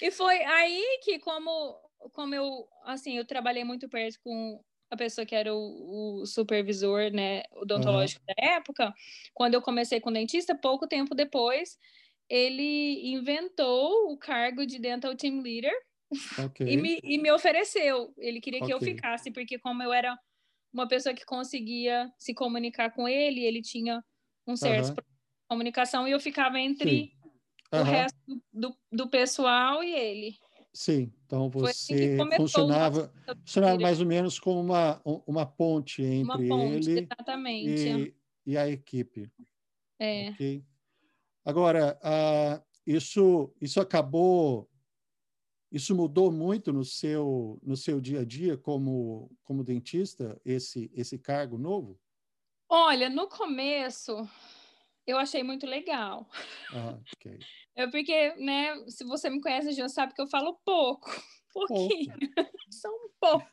[0.00, 1.78] E foi aí que, como,
[2.12, 7.10] como eu, assim, eu trabalhei muito perto com a pessoa que era o, o supervisor,
[7.10, 8.34] né, odontológico uhum.
[8.36, 8.94] da época,
[9.34, 11.78] quando eu comecei com dentista, pouco tempo depois,
[12.28, 15.74] ele inventou o cargo de Dental Team Leader
[16.38, 16.66] Ok.
[16.66, 18.12] e, me, e me ofereceu.
[18.18, 20.16] Ele queria que eu ficasse, porque como eu era
[20.72, 24.02] uma pessoa que conseguia se comunicar com ele, ele tinha
[24.46, 27.12] um certo problema de comunicação e eu ficava entre
[27.72, 30.38] o resto do, do pessoal e ele.
[30.76, 33.10] Sim, então assim você o funcionava,
[33.46, 37.08] funcionava mais ou menos como uma, um- uma ponte Uma entre ponte, ele
[37.62, 38.14] e,
[38.44, 39.32] e a equipe.
[39.98, 40.30] É.
[40.32, 40.64] Ok.
[41.44, 44.70] Agora, ah, isso, isso acabou,
[45.70, 51.18] isso mudou muito no seu, no seu dia a dia como, como dentista, esse, esse
[51.18, 51.98] cargo novo?
[52.68, 54.28] Olha, no começo
[55.06, 56.28] eu achei muito legal.
[56.72, 56.98] Ah.
[57.78, 61.10] É porque, né, se você me conhece, já sabe que eu falo pouco.
[61.52, 62.12] Pouquinho.
[62.70, 63.46] Só um pouco.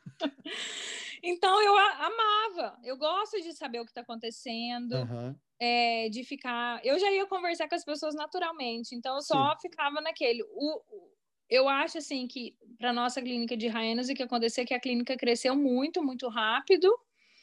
[1.21, 2.77] Então eu amava.
[2.83, 6.79] Eu gosto de saber o que está acontecendo, Aham, é, de ficar.
[6.85, 10.43] Eu já ia conversar com as pessoas naturalmente, então eu só ficava naquele.
[10.43, 11.13] O, o-
[11.49, 14.79] eu acho assim que para nossa clínica de Raianas o que aconteceu é que a
[14.79, 16.89] clínica cresceu muito, muito rápido.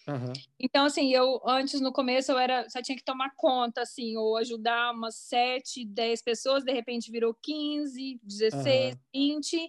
[0.07, 4.17] Aham, Então, assim, eu antes, no começo, eu era, só tinha que tomar conta, assim,
[4.17, 9.01] ou ajudar umas 7, 10 pessoas, de repente virou 15, 16, Aham.
[9.15, 9.69] 20,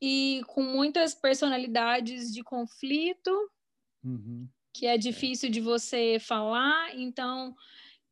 [0.00, 3.30] e com muitas personalidades de conflito,
[4.04, 7.54] uhum, que é difícil de você falar, então,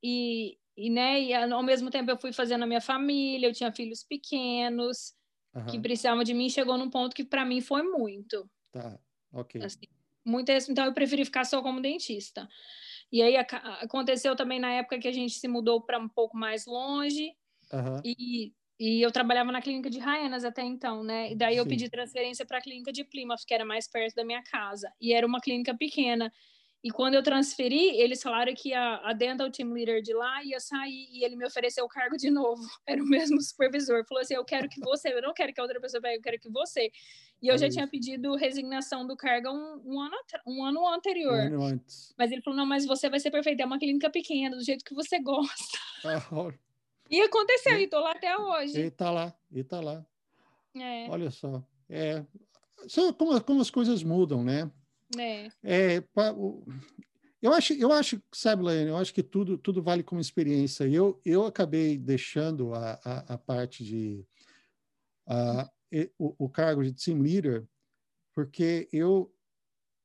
[0.03, 3.73] e, e, né, e ao mesmo tempo eu fui fazendo a minha família, eu tinha
[3.73, 5.15] filhos pequenos,
[5.67, 8.49] que precisavam de mim, chegou num ponto que para mim foi muito.
[8.71, 9.01] tá,
[9.33, 9.57] ok.
[9.61, 9.87] Assim,
[10.27, 12.49] muitas, então eu preferi ficar só como dentista.
[13.13, 16.37] E aí aca- aconteceu também na época que a gente se mudou para um pouco
[16.37, 17.33] mais longe
[17.73, 21.33] Aham, e, e eu trabalhava na clínica de Raianas até então, né?
[21.33, 21.71] E daí eu Sim.
[21.71, 24.93] pedi transferência para a clínica de Plymouth, que era mais perto da minha casa.
[25.01, 26.33] E era uma clínica pequena.
[26.85, 30.61] E quando eu transferi, eles falaram que a, a dental team leader de lá ia
[30.61, 32.63] sair e ele me ofereceu o cargo de novo.
[32.87, 34.05] Era o mesmo supervisor.
[34.07, 36.23] Falou assim: Eu quero que você, eu não quero que a outra pessoa pegue, eu
[36.23, 36.93] quero que você.
[37.43, 37.77] E eu Olha já isso.
[37.77, 40.17] tinha pedido resignação do cargo um, um, ano,
[40.47, 41.35] um ano anterior.
[41.35, 42.15] um ano antes.
[42.19, 43.63] Mas ele falou: Não, mas você vai ser perfeita.
[43.63, 45.79] É uma clínica pequena, do jeito que você gosta.
[46.05, 46.53] Ah,
[47.11, 48.79] E aconteceu, E- e tô lá até hoje.
[48.79, 50.05] ele está lá, ele está lá.
[50.75, 51.63] É, Olha só.
[51.89, 52.25] É,
[52.89, 54.71] só como, como as coisas mudam, né?
[55.17, 56.03] é, É,
[56.35, 56.65] o-
[57.41, 60.85] eu acho, eu acho, sabe, Laiane, eu acho que tudo, tudo vale como experiência.
[60.89, 64.27] Eu, eu acabei deixando a, a, a parte de
[65.27, 65.76] a, e-
[66.19, 67.67] o, o cargo de team leader
[68.35, 69.33] porque eu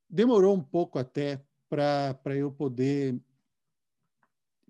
[0.10, 3.20] demorou um pouco até para eu poder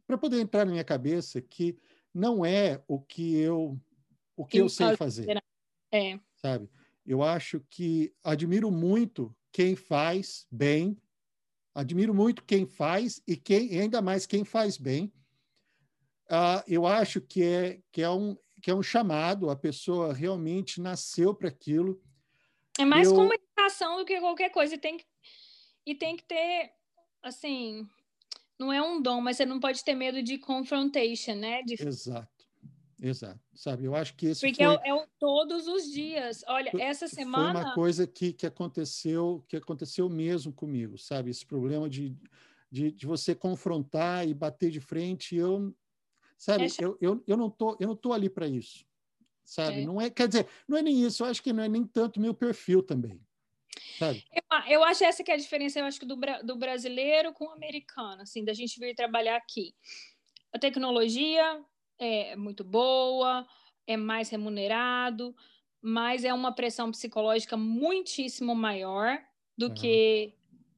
[0.05, 1.77] para poder entrar na minha cabeça que
[2.13, 3.79] não é o que eu
[4.35, 5.41] o que eu sei fazer
[5.91, 6.19] é.
[6.35, 6.69] sabe?
[7.05, 10.97] Eu acho que admiro muito quem faz bem,
[11.75, 15.11] admiro muito quem faz e quem ainda mais quem faz bem.
[16.29, 20.79] Ah, eu acho que é que é um que é um chamado, a pessoa realmente
[20.79, 22.01] nasceu para aquilo.
[22.79, 24.75] É mais Eu- comunicação do que qualquer coisa.
[24.75, 25.05] E tem que,
[25.85, 26.71] e tem que ter,
[27.21, 27.87] assim,
[28.59, 31.63] não é um dom, mas você não pode ter medo de confrontation, né?
[31.63, 32.45] De, Exato,
[33.01, 33.39] exato.
[33.55, 33.85] Sabe?
[33.85, 36.43] Eu acho que esse porque foi, é, o- é o todos os dias.
[36.47, 37.59] Olha, Foi- essa foi semana.
[37.59, 41.31] uma coisa que, que aconteceu que aconteceu mesmo comigo, sabe?
[41.31, 42.15] Esse problema de,
[42.71, 45.35] de, de você confrontar e bater de frente.
[45.35, 45.75] Eu,
[46.41, 46.73] sabe?
[46.79, 48.85] Eu, eu, eu não tô eu não tô ali para isso,
[49.45, 49.81] sabe?
[49.81, 49.85] É.
[49.85, 51.23] Não é quer dizer não é nem isso.
[51.23, 53.21] Eu acho que não é nem tanto meu perfil também,
[53.93, 54.23] sabe?
[54.33, 57.45] Eu, eu acho essa que é a diferença, eu acho que do, do brasileiro com
[57.45, 59.75] o americano, assim, da gente vir trabalhar aqui.
[60.53, 61.63] A tecnologia
[61.99, 63.47] é muito boa,
[63.87, 65.35] é mais remunerado,
[65.81, 69.19] mas é uma pressão psicológica muitíssimo maior
[69.57, 69.75] do Aham.
[69.75, 70.33] que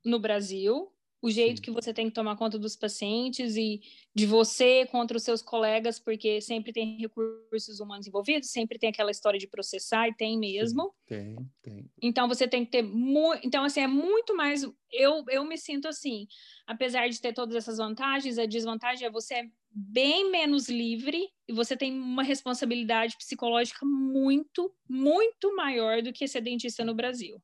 [0.06, 0.93] no Brasil.
[1.24, 1.64] O jeito Sim.
[1.64, 3.80] que você tem que tomar conta dos pacientes e
[4.14, 9.10] de você contra os seus colegas, porque sempre tem recursos humanos envolvidos, sempre tem aquela
[9.10, 10.94] história de processar, e tem mesmo.
[11.06, 11.90] Tem, tem.
[12.02, 13.40] Então você tem que ter muito.
[13.48, 14.64] Então, assim, é muito mais.
[14.92, 16.28] Eu, eu me sinto assim,
[16.68, 21.54] apesar de ter todas essas vantagens, a desvantagem é você é bem menos livre e
[21.54, 27.42] você tem uma responsabilidade psicológica muito, muito maior do que ser dentista no Brasil.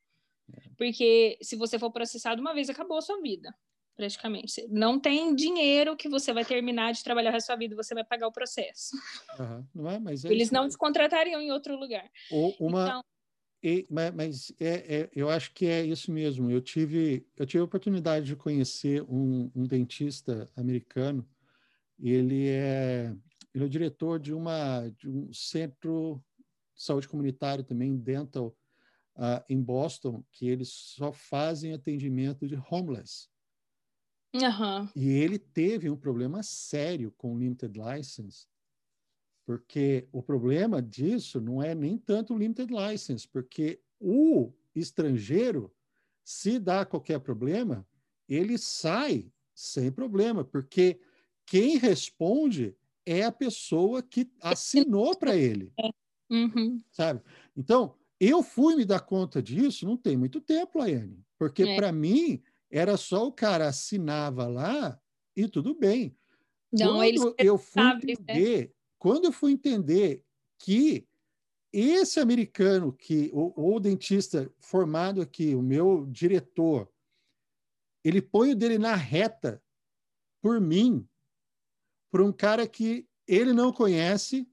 [0.78, 3.54] Porque se você for processado uma vez, acabou a sua vida,
[3.96, 4.66] praticamente.
[4.70, 8.28] Não tem dinheiro que você vai terminar de trabalhar a sua vida, você vai pagar
[8.28, 8.96] o processo.
[9.40, 9.68] Aham.
[9.74, 10.00] Não é?
[10.00, 12.10] Mas é Eles isso não te contratariam em outro lugar.
[12.32, 13.04] Ou uma Então,
[13.62, 16.50] E- ma- mas é, é- eu acho que é isso mesmo.
[16.50, 21.28] Eu tive, eu tive a oportunidade de conhecer um, um dentista americano.
[22.02, 23.14] Ele é,
[23.54, 26.24] ele é o diretor de, uma, de um centro
[26.74, 28.56] de saúde comunitário também, dental,
[29.22, 33.28] ah, em Boston, que eles só fazem atendimento de homeless.
[34.34, 34.90] aham.
[34.96, 38.48] E ele teve um problema sério com o limited license,
[39.46, 45.76] porque o problema disso não é nem tanto o limited license, porque o estrangeiro,
[46.24, 47.86] se dá qualquer problema,
[48.28, 51.02] ele sai sem problema, porque
[51.46, 55.74] quem responde é a pessoa que assinou para ele.
[56.30, 56.82] Uhum.
[56.92, 57.22] Sabe?
[57.58, 61.76] Então, eu fui me dar conta disso não tem muito tempo, Laiane, porque é.
[61.76, 65.00] para mim era só o cara assinava lá
[65.36, 66.16] e tudo bem.
[66.72, 67.98] Não, quando eu fui né?
[68.12, 68.74] entender, né?
[69.00, 70.24] quando eu fui entender
[70.60, 71.08] que
[71.72, 76.92] esse americano que ou, ou dentista formado aqui, o meu diretor,
[78.04, 79.62] ele põe o dele na reta
[80.42, 81.08] por mim,
[82.12, 84.48] por um cara que ele não conhece,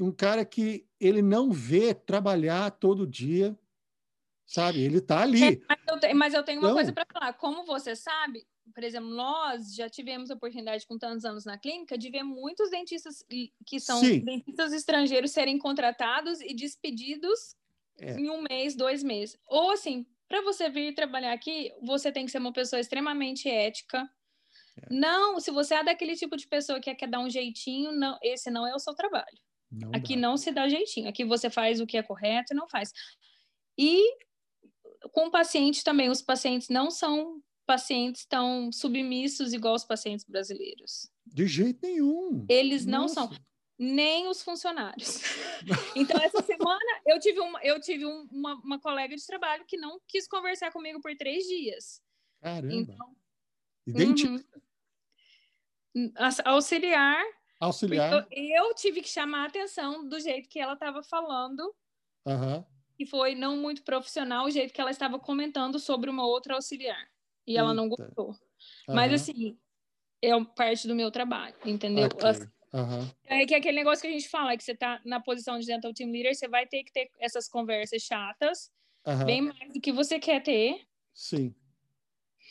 [0.00, 3.58] um cara que ele não vê trabalhar todo dia,
[4.46, 4.80] sabe?
[4.80, 5.54] Ele está ali.
[5.54, 7.32] É, mas, eu te, mas, eu tenho uma então, coisa para falar.
[7.32, 11.98] Como você sabe, por exemplo, nós já tivemos a oportunidade com tantos anos na clínica
[11.98, 13.24] de ver muitos dentistas
[13.66, 14.20] que são sim.
[14.20, 17.56] dentistas estrangeiros serem contratados e despedidos
[17.98, 18.12] é.
[18.18, 19.36] em um mês, dois meses.
[19.48, 24.08] Ou assim, para você vir trabalhar aqui, você tem que ser uma pessoa extremamente ética.
[24.80, 24.94] É.
[24.94, 28.50] Não, se você é daquele tipo de pessoa que quer dar um jeitinho, não, esse
[28.50, 29.38] não é o seu trabalho.
[29.72, 30.20] Não aqui dá.
[30.20, 31.08] não se dá jeitinho.
[31.08, 32.92] Aqui você faz o que é correto e não faz.
[33.78, 34.02] E
[35.12, 41.10] com o paciente também, os pacientes não são pacientes tão submissos igual os pacientes brasileiros.
[41.26, 42.44] De jeito nenhum.
[42.48, 43.14] Eles não Nossa.
[43.14, 43.30] são
[43.78, 45.20] nem os funcionários.
[45.96, 49.76] então, essa semana eu tive, uma, eu tive um, uma, uma, colega de trabalho que
[49.76, 52.00] não quis conversar comigo por três dias.
[52.40, 52.74] Caramba.
[52.74, 53.16] Então,
[53.86, 54.62] Identista.
[55.94, 56.12] Uhum.
[56.44, 57.22] Auxiliar.
[57.62, 58.26] Auxiliar.
[58.28, 61.72] Eu, eu, tive que chamar a atenção do jeito que ela estava falando.
[62.26, 62.64] Uhum.
[62.98, 67.08] E foi não muito profissional o jeito que ela estava comentando sobre uma outra auxiliar.
[67.46, 68.30] E ela não gostou.
[68.30, 68.94] Uhum.
[68.94, 69.56] Mas, assim,
[70.20, 72.06] é parte do meu trabalho, entendeu?
[72.06, 72.28] Okay.
[72.28, 73.08] Assim, uhum.
[73.26, 75.94] É que aquele negócio que a gente fala, que você tá na posição de dental
[75.94, 78.72] team leader, você vai ter que ter essas conversas chatas,
[79.24, 80.84] bem mais do que você quer ter.
[81.14, 81.54] Sim.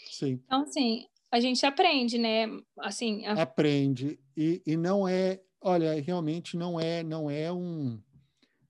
[0.10, 0.42] Sim.
[0.46, 2.48] Então, assim, a gente aprende, né?
[2.78, 3.42] Assim, a...
[3.42, 8.00] aprende e, e não é, olha, realmente não é, não é um,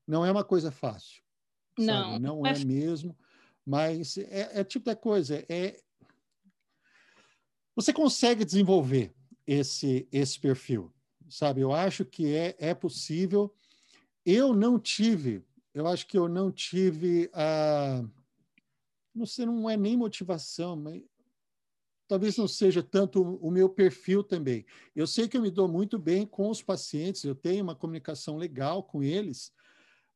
[0.07, 1.23] não é uma coisa fácil.
[1.77, 2.23] Não, sabe?
[2.23, 3.17] não é, é mesmo.
[3.65, 5.81] Mas é, é tipo da coisa, é
[7.75, 9.13] você consegue desenvolver
[9.47, 10.93] esse, esse perfil,
[11.29, 11.61] sabe?
[11.61, 13.53] Eu acho que é, é possível.
[14.25, 15.43] Eu não tive,
[15.73, 18.03] eu acho que eu não tive a.
[19.13, 21.01] Não sei, não é nem motivação, mas
[22.11, 24.65] talvez não seja tanto o meu perfil também.
[24.93, 28.35] Eu sei que eu me dou muito bem com os pacientes, eu tenho uma comunicação
[28.35, 29.53] legal com eles,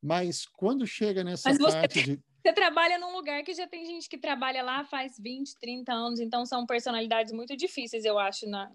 [0.01, 4.09] mas quando chega nessa mas parte de você trabalha num lugar que já tem gente
[4.09, 8.69] que trabalha lá faz 20, 30 anos, então são personalidades muito difíceis, eu acho, na,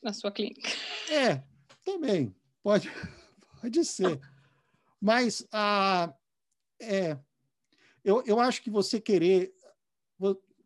[0.00, 0.70] na sua clínica.
[1.10, 1.42] É,
[1.84, 2.32] também.
[2.62, 2.88] Pode,
[3.60, 4.20] pode ser.
[5.00, 6.14] Mas a,
[6.80, 7.18] é,
[8.04, 9.52] eu, eu acho que você querer,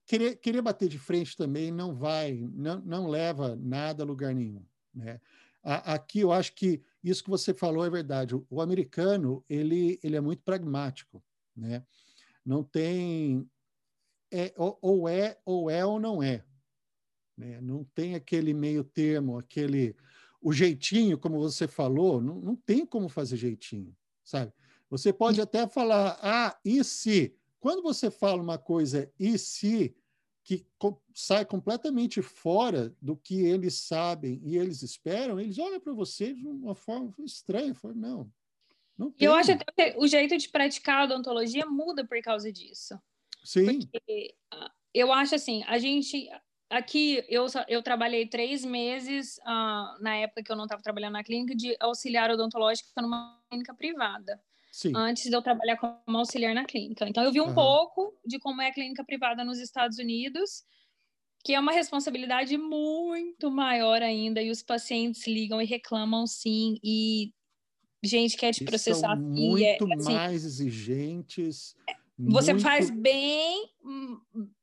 [0.07, 4.65] querer, querer bater de frente também não vai, não, não leva nada a lugar nenhum.
[4.95, 5.21] Né?
[5.63, 8.35] aqui eu acho que isso que você falou é verdade.
[8.35, 11.23] O, o americano ele, ele é muito pragmático.
[11.57, 11.85] Né?
[12.45, 13.49] não tem
[14.31, 16.45] é, ou, é ou é ou não é.
[17.37, 17.61] Né?
[17.61, 19.97] Não tem aquele meio termo, aquele
[20.41, 24.53] o jeitinho, como você falou, não, não tem como fazer jeitinho, sabe?
[24.91, 27.35] Você pode até falar, ah, e se?
[27.65, 29.97] Quando você fala uma coisa e se,
[30.45, 30.67] que
[31.15, 36.47] sai completamente fora do que eles sabem e eles esperam, eles olham para você de
[36.47, 37.97] uma forma estranha, falam,
[38.99, 43.01] não, eu acho até que o jeito de praticar a odontologia muda por causa disso.
[43.43, 43.81] Sim.
[43.87, 46.29] Porque ah, eu acho assim, a gente
[46.69, 51.25] aqui eu, eu trabalhei três meses uh, na época que eu não estava trabalhando na
[51.25, 54.39] clínica de auxiliar odontológico numa clínica privada.
[54.75, 54.91] Sim.
[54.97, 57.09] Antes de eu trabalhar como auxiliar na clínica.
[57.09, 57.55] Então eu vi um uhum.
[57.55, 60.65] pouco de como é a clínica privada nos Estados Unidos,
[61.45, 67.33] que é uma responsabilidade muito maior ainda e os pacientes ligam e reclamam sim e
[68.03, 69.17] gente quer te processar.
[69.17, 71.77] São muito é, assim, mais exigentes.
[72.17, 72.63] Você muito...
[72.63, 74.21] faz bem hum,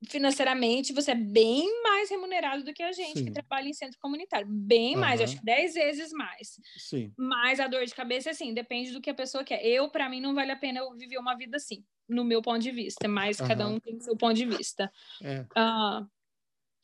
[0.07, 3.25] financeiramente, você é bem mais remunerado do que a gente Sim.
[3.25, 4.47] que trabalha em centro comunitário.
[4.49, 5.01] Bem uhum.
[5.01, 6.57] mais, acho que 10 vezes mais.
[6.77, 7.13] Sim.
[7.17, 9.65] Mas a dor de cabeça, assim, depende do que a pessoa quer.
[9.65, 12.59] Eu, para mim, não vale a pena eu viver uma vida assim, no meu ponto
[12.59, 13.47] de vista, mas uhum.
[13.47, 14.89] cada um tem seu ponto de vista.
[15.21, 15.41] É.
[15.41, 16.07] Uh,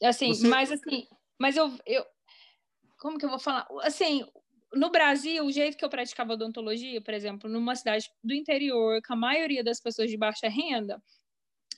[0.04, 0.48] assim, você...
[0.48, 1.08] mas assim,
[1.40, 2.06] mas eu, eu.
[3.00, 3.66] Como que eu vou falar?
[3.84, 4.26] Assim,
[4.74, 9.14] no Brasil, o jeito que eu praticava odontologia, por exemplo, numa cidade do interior, com
[9.14, 11.02] a maioria das pessoas de baixa renda,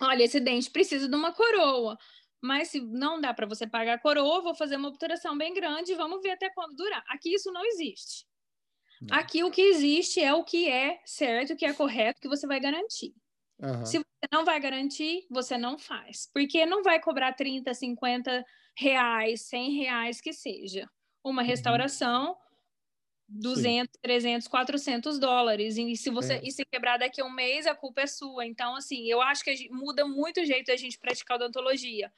[0.02, 1.98] olha, esse dente precisa de uma coroa.
[2.42, 5.92] Mas se não dá para você pagar a coroa, vou fazer uma obturação bem grande
[5.92, 7.04] e vamos ver até quando durar.
[7.10, 8.26] Aqui isso não existe.
[9.02, 9.18] Não.
[9.18, 12.48] Aqui o que existe é o que é certo, o que é correto, que você
[12.48, 13.14] vai garantir.
[13.60, 13.86] Uhum.
[13.86, 16.30] Se você não vai garantir, você não faz.
[16.34, 18.46] Porque não vai cobrar 30, 50
[18.78, 20.90] reais, 100 reais que seja.
[21.24, 21.48] Uma uhum.
[23.30, 24.00] Restauração, 200, Sim.
[24.02, 25.78] 300, 400 dólares.
[25.78, 26.42] E se você é.
[26.44, 28.46] e se quebrar daqui a um mês, a culpa é sua.
[28.46, 32.12] Então, assim, eu acho que gente, muda muito o jeito da gente praticar odontologia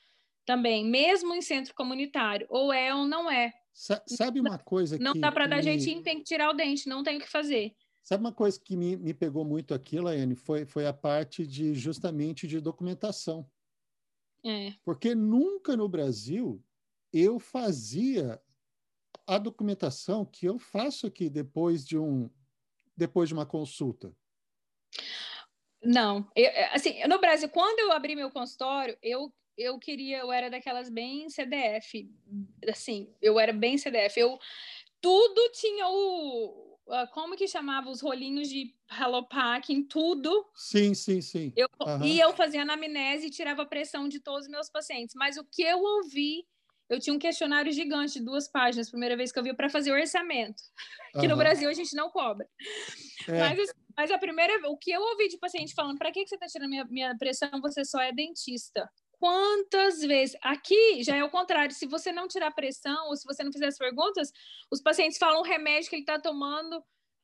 [0.46, 2.48] também, mesmo em centro comunitário.
[2.50, 3.54] Ou é ou não é.
[3.74, 5.20] Sa sabe uma coisa não que...
[5.20, 5.64] Não dá para dar me...
[5.64, 7.74] jeitinho, tem que tirar o dente, não tem o que fazer.
[8.04, 10.36] Sabe uma coisa que me, me pegou muito aqui, Laiane?
[10.36, 13.48] Foi, foi a parte de justamente de documentação.
[14.44, 14.74] É.
[14.84, 16.64] Porque nunca no Brasil
[17.14, 18.42] eu fazia
[19.32, 22.30] a documentação que eu faço aqui depois de um
[22.96, 24.14] depois de uma consulta.
[25.82, 30.50] Não, eu, assim, no Brasil, quando eu abri meu consultório, eu eu queria, eu era
[30.50, 32.10] daquelas bem CDF,
[32.68, 34.40] assim, eu era bem CDF, eu
[35.00, 36.72] tudo tinha o
[37.14, 40.46] como que chamava os rolinhos de Hello Packing, tudo.
[40.56, 41.54] Sim, sim, sim.
[41.56, 42.04] Eu, uhum.
[42.04, 45.16] E eu fazia anamnese e tirava a pressão de todos os meus pacientes.
[45.16, 46.46] Mas o que eu ouvi,
[46.92, 49.92] eu tinha um questionário gigante de duas páginas, primeira vez que eu vi, para fazer
[49.92, 50.62] orçamento.
[51.14, 51.28] Que uhum.
[51.28, 52.48] no Brasil a gente não cobra.
[53.28, 53.38] É.
[53.38, 56.36] Mas, mas a primeira, o que eu ouvi de paciente falando, para que, que você
[56.36, 57.50] está tirando minha, minha pressão?
[57.62, 58.90] Você só é dentista
[59.20, 60.38] quantas vezes.
[60.42, 61.76] Aqui já é o contrário.
[61.76, 64.32] Se você não tirar pressão ou se você não fizer as perguntas,
[64.72, 66.82] os pacientes falam um remédio que ele está tomando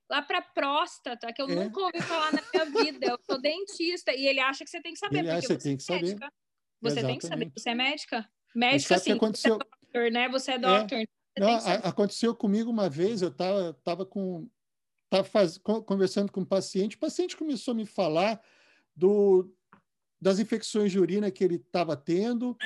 [0.10, 1.56] lá para próstata, que eu é.
[1.56, 3.08] nunca ouvi falar na minha vida.
[3.08, 5.20] Eu sou dentista e ele acha que você tem que saber.
[5.20, 6.06] Ele porque você, tem que é saber.
[6.82, 7.08] Você Exatamente.
[7.08, 7.52] tem que saber.
[7.56, 8.30] Você é médica?
[8.58, 9.12] Médica, sim.
[9.12, 9.56] Aconteceu...
[9.56, 10.30] Você é doctor, né?
[10.30, 11.00] Você é doutor.
[11.00, 11.06] É.
[11.40, 14.50] Não, aconteceu comigo uma vez, eu estava tava com
[15.10, 18.42] tava faz, conversando com um paciente, o paciente começou a me falar
[18.96, 19.50] do,
[20.20, 22.58] das infecções de urina que ele estava tendo,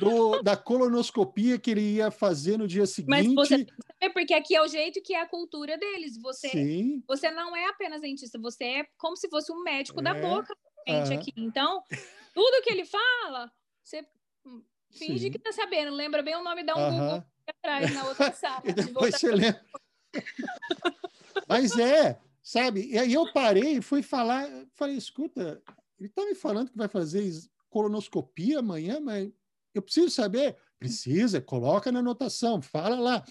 [0.00, 3.08] do, da colonoscopia que ele ia fazer no dia seguinte.
[3.08, 3.64] Mas você
[4.00, 6.20] é porque aqui é o jeito que é a cultura deles.
[6.20, 7.02] Você, Sim.
[7.06, 10.02] você não é apenas dentista, você é como se fosse um médico é.
[10.02, 10.54] da boca
[10.86, 11.32] gente, aqui.
[11.36, 11.82] Então,
[12.34, 13.50] tudo que ele fala,
[13.82, 14.04] você
[14.90, 15.30] finge Sim.
[15.30, 15.94] que está sabendo.
[15.94, 16.90] Lembra bem o nome, dá um uh -huh.
[16.90, 18.62] Google atrás na outra sala.
[18.64, 19.64] e depois você lembra.
[21.48, 22.86] Mas é, sabe?
[22.86, 25.62] E aí eu parei e fui falar, falei, escuta,
[25.98, 27.22] ele está me falando que vai fazer
[27.68, 29.30] colonoscopia amanhã, mas
[29.74, 30.56] eu preciso saber.
[30.78, 33.24] Precisa, coloca na anotação, fala lá.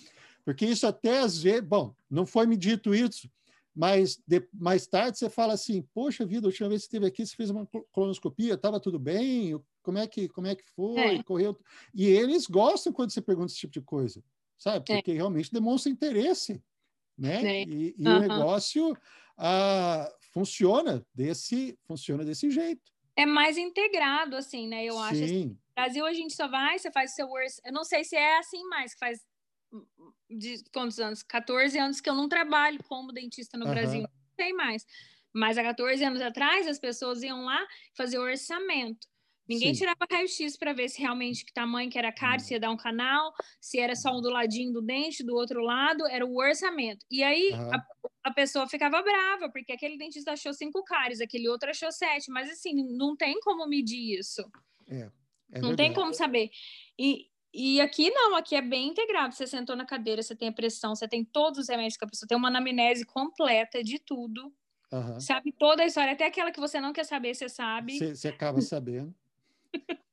[0.43, 3.29] Porque isso até às vezes, bom, não foi me dito isso,
[3.75, 7.25] mas de, mais tarde você fala assim, poxa vida, a última vez que esteve aqui,
[7.25, 9.59] você fez uma colonoscopia, estava tudo bem?
[9.86, 11.17] Como é que, como é que foi?
[11.17, 11.23] É.
[11.23, 11.55] Correu?
[11.93, 14.23] E eles gostam quando você pergunta esse tipo de coisa,
[14.57, 14.91] sabe?
[14.91, 14.95] É.
[14.95, 15.13] Porque é.
[15.13, 16.59] realmente demonstra interesse,
[17.15, 17.61] né?
[17.61, 17.63] É.
[17.63, 18.17] E, e uhum.
[18.17, 18.97] o negócio
[19.38, 22.81] ah, funciona desse funciona desse jeito.
[23.15, 24.83] É mais integrado, assim, né?
[24.83, 25.01] Eu Sim.
[25.01, 25.23] acho.
[25.23, 27.51] Assim, no Brasil a gente só vai, você faz o seu work.
[27.63, 29.19] Eu não sei se é assim mais, que faz
[30.29, 31.21] de quantos anos?
[31.21, 33.71] 14 anos que eu não trabalho como dentista no uhum.
[33.71, 34.01] Brasil.
[34.01, 34.83] Não sei mais.
[35.31, 37.61] Mas há 14 anos atrás, as pessoas iam lá
[37.93, 39.05] fazer orçamento.
[39.47, 39.81] Ninguém Sim.
[39.81, 42.77] tirava raio-x para ver se realmente que tamanho que era caro, se ia dar um
[42.77, 43.31] canal,
[43.61, 47.05] se era só um do ladinho do dente, do outro lado, era o orçamento.
[47.11, 47.73] E aí uhum.
[47.73, 47.85] a,
[48.23, 52.49] a, pessoa ficava brava, porque aquele dentista achou cinco cáries, aquele outro achou sete, mas
[52.49, 54.41] assim, não tem como medir isso.
[54.87, 55.75] É, é não verdade.
[55.75, 56.49] tem como saber.
[56.97, 59.35] E, e aqui não, aqui é bem integrado.
[59.35, 62.07] Você sentou na cadeira, você tem a pressão, você tem todos os remédios que a
[62.07, 64.51] pessoa tem uma anamnese completa de tudo.
[64.91, 65.19] Uhum.
[65.19, 67.97] Sabe toda a história, até aquela que você não quer saber, você sabe.
[67.99, 69.13] Você acaba sabendo.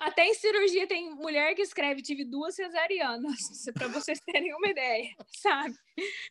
[0.00, 3.36] Até em cirurgia tem mulher que escreve tive duas cesarianas,
[3.74, 5.10] para vocês terem uma ideia,
[5.42, 5.74] sabe?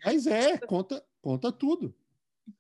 [0.06, 1.94] Mas é, conta, conta tudo.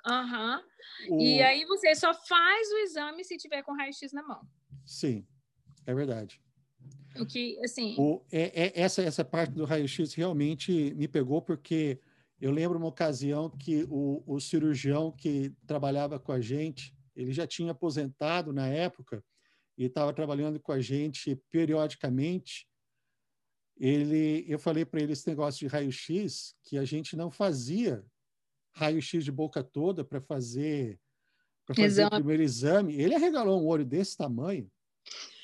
[0.06, 0.62] Aham.
[1.10, 1.18] Uhum.
[1.18, 1.22] O...
[1.22, 4.42] E aí você só faz o exame se tiver com raio-x na mão.
[4.86, 5.26] Sim,
[5.86, 6.42] é verdade.
[7.18, 7.96] O que, assim...
[7.98, 12.00] O, é, é, essa, essa parte do raio-x realmente me pegou porque
[12.40, 17.48] eu lembro uma ocasião que o, o cirurgião que trabalhava com a gente, ele já
[17.48, 19.24] tinha aposentado na época,
[19.78, 22.68] e estava trabalhando com a gente periodicamente,
[23.80, 28.04] ele, eu falei para ele esse negócio de raio-x, que a gente não fazia
[28.76, 31.00] raio-x de boca toda para fazer
[31.68, 32.16] fazer Exato.
[32.16, 32.96] o primeiro exame.
[32.96, 34.72] Ele arregalou um olho desse tamanho.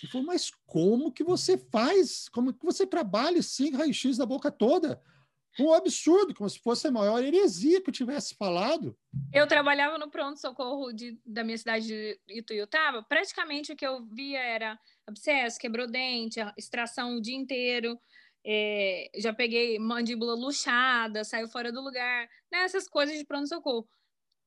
[0.02, 2.30] E falou, mas como que você faz?
[2.30, 5.02] Como que você trabalha sem raio-x da boca toda?
[5.60, 8.98] Um absurdo, como se fosse a maior heresia que eu tivesse falado.
[9.32, 10.88] Eu trabalhava no pronto-socorro
[11.26, 17.18] da minha cidade de Ituiutaba, praticamente o que eu via era abscesso, quebrou dente, extração
[17.18, 18.00] o dia inteiro,
[18.46, 23.88] é, já peguei mandíbula luxada, saiu fora do lugar, né, essas coisas de pronto-socorro.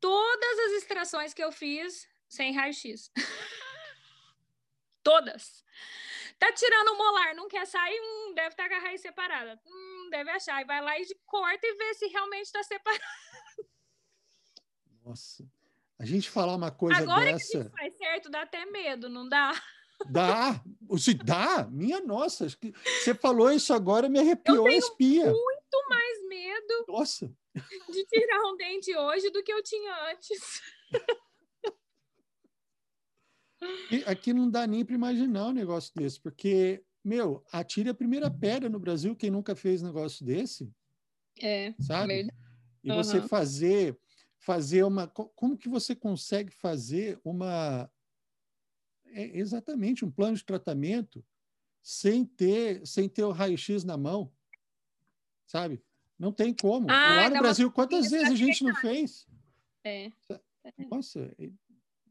[0.00, 3.10] Todas as extrações que eu fiz sem raio-x.
[5.02, 5.64] Todas.
[6.38, 7.98] Tá tirando o molar, não quer sair?
[8.00, 9.60] Hum, deve estar tá com a raiz separada.
[9.66, 10.60] Hum, deve achar.
[10.60, 13.02] E vai lá e corta e vê se realmente está separado.
[15.04, 15.48] Nossa.
[15.98, 17.50] A gente falar uma coisa Agora dessa...
[17.50, 19.54] que a gente faz certo, dá até medo, não dá?
[20.10, 20.62] Dá,
[20.98, 25.24] se dá, minha nossa, você falou isso agora, me arrepiou a espia.
[25.24, 27.32] muito mais medo nossa.
[27.88, 30.60] de tirar um dente hoje do que eu tinha antes.
[34.06, 38.68] Aqui não dá nem para imaginar um negócio desse, porque, meu, atire a primeira pedra
[38.68, 40.70] no Brasil quem nunca fez um negócio desse.
[41.40, 42.14] É, sabe?
[42.14, 42.36] Verdade.
[42.82, 43.28] E você uhum.
[43.28, 43.98] fazer
[44.38, 47.90] fazer uma como que você consegue fazer uma
[49.06, 51.24] é exatamente um plano de tratamento
[51.82, 54.32] sem ter sem ter o raio-x na mão,
[55.46, 55.82] sabe?
[56.18, 56.90] Não tem como.
[56.90, 59.26] Ah, Lá no Brasil, quantas vezes a gente não fez?
[59.84, 60.10] É.
[60.90, 61.34] Nossa,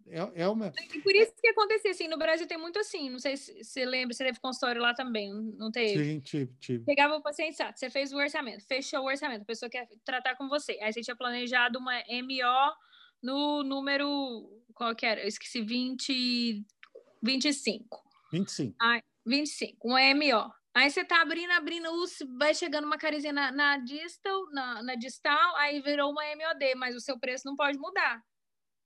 [0.08, 0.72] é, é uma.
[0.94, 3.86] E por isso que acontecia assim, no Brasil tem muito assim, não sei se você
[3.86, 6.04] lembra, você teve consultório lá também, não teve?
[6.04, 6.86] Sim, tive, tive.
[6.86, 7.78] Pegava o paciente, sabe?
[7.78, 10.78] você fez o orçamento, fechou o orçamento, a pessoa quer tratar com você.
[10.82, 12.76] Aí você tinha planejado uma MO
[13.22, 15.22] no número, qual que era?
[15.22, 16.64] Eu esqueci, 20,
[17.24, 18.04] 25.
[18.32, 18.76] 25.
[18.80, 20.52] Aí, 25, uma MO.
[20.76, 21.90] Aí você tá abrindo, abrindo,
[22.38, 26.96] vai chegando uma carezinha na, na distal, na, na distal, aí virou uma MOD, mas
[26.96, 28.22] o seu preço não pode mudar.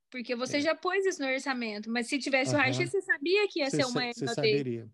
[0.09, 0.61] Porque você é.
[0.61, 2.57] já pôs isso no orçamento, mas se tivesse uhum.
[2.57, 4.13] o raio-x, você sabia que ia cê, ser uma.
[4.13, 4.89] Você saberia.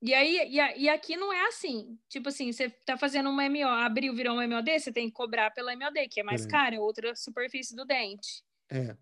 [0.00, 1.98] E aí, e, e, aqui não é assim.
[2.08, 5.50] Tipo assim, você tá fazendo uma MO, abriu, virou uma MOD, você tem que cobrar
[5.50, 6.48] pela MOD, que é mais é.
[6.48, 8.44] cara, é outra superfície do dente.
[8.70, 8.96] É.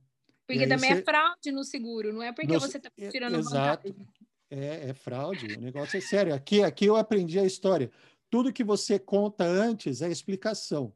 [0.46, 3.94] Porque também é fraude no seguro, não é porque você tá é, tirando Exato.
[4.48, 6.32] É, é fraude, o negócio é sério.
[6.32, 7.90] Aqui, aqui eu aprendi a história.
[8.30, 10.94] Tudo que você conta antes é explicação.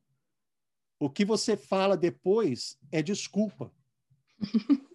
[1.00, 3.72] O que você fala depois é desculpa.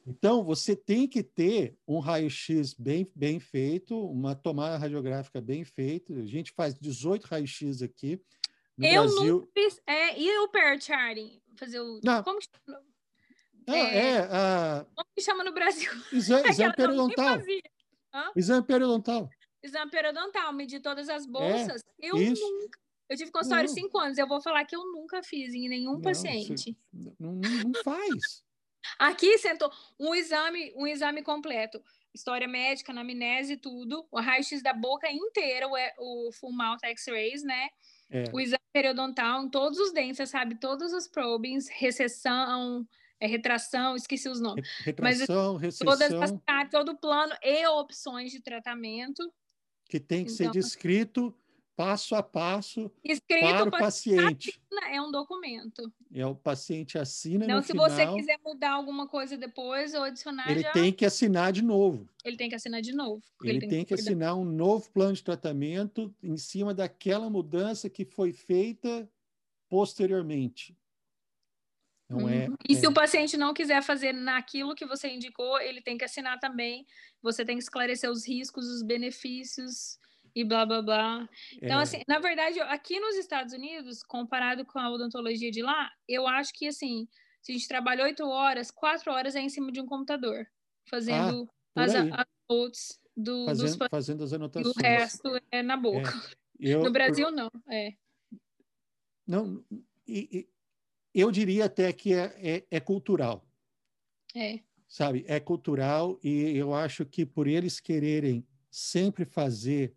[0.08, 6.14] Então, você tem que ter um raio-x bem, bem feito, uma tomada radiográfica bem feita.
[6.14, 8.22] A gente faz 18 raio-x aqui.
[8.78, 9.36] No eu Brasil...
[9.40, 9.82] nunca fiz.
[9.88, 11.42] É, e o pair charting?
[11.56, 12.00] Fazer o.
[12.04, 12.24] Não.
[12.24, 12.84] Como que chama?
[13.68, 14.86] Não, é, é a...
[14.94, 15.90] Como que chama no Brasil?
[16.14, 17.40] Exame, exame periodontal.
[18.36, 19.30] Exame periodontal.
[19.64, 21.82] Exame periodontal, medir todas as bolsas.
[22.00, 22.44] É, eu isso.
[22.44, 22.80] nunca.
[23.10, 24.18] Eu tive consultório cinco anos.
[24.18, 26.78] Eu vou falar que eu nunca fiz em nenhum não, paciente.
[26.94, 28.44] Você, não, não faz.
[29.00, 31.82] Aqui sentou um exame, um exame completo.
[32.14, 34.08] História médica, anamnese, tudo.
[34.12, 37.68] O raio-x da boca inteira, o, o full mouth x-rays, né?
[38.10, 38.24] É.
[38.32, 42.88] O exame periodontal em todos os dentes, você sabe todos os probings, recessão,
[43.20, 44.68] é, retração, esqueci os nomes.
[44.80, 45.88] Retração, Mas, recessão.
[45.88, 49.32] Todas as, todo o plano e opções de tratamento.
[49.90, 51.36] Que tem que então, ser descrito
[51.76, 54.60] passo a passo Escrito para o paciente.
[54.92, 55.92] É um documento.
[56.14, 60.50] É o paciente assina Não, se final, você quiser mudar alguma coisa depois ou adicionar
[60.50, 60.72] ele já...
[60.72, 62.08] tem que assinar de novo.
[62.24, 63.22] Ele tem que assinar de novo.
[63.42, 67.30] Ele, ele tem, tem, que, que assinar um novo plano de tratamento em cima daquela
[67.30, 69.10] mudança que foi feita
[69.70, 70.78] posteriormente.
[72.10, 72.56] Não é, uhum.
[72.70, 72.80] E é...
[72.80, 76.86] se o paciente não quiser fazer naquilo que você indicou, ele tem que assinar também.
[77.22, 79.98] Você tem que esclarecer os riscos, os benefícios
[80.36, 81.30] e blá blá blá.
[81.54, 81.84] Então, é.
[81.84, 86.52] assim, na verdade, aqui nos Estados Unidos, comparado com a odontologia de lá, eu acho
[86.54, 87.08] que assim,
[87.42, 90.46] se a gente trabalha oito horas, quatro horas é em cima de um computador,
[90.90, 94.76] fazendo ah, as, as notes do, fazendo, dos fazendo as anotações.
[94.76, 96.10] O resto é na boca.
[96.10, 96.46] É.
[96.58, 97.52] Eu, no Brasil, não.
[97.70, 97.94] É.
[99.28, 99.62] Não,
[100.08, 100.50] e, e,
[101.14, 103.46] eu diria até que é, é, é cultural.
[104.34, 104.62] É.
[104.88, 109.94] Sabe, é cultural e eu acho que por eles quererem sempre fazer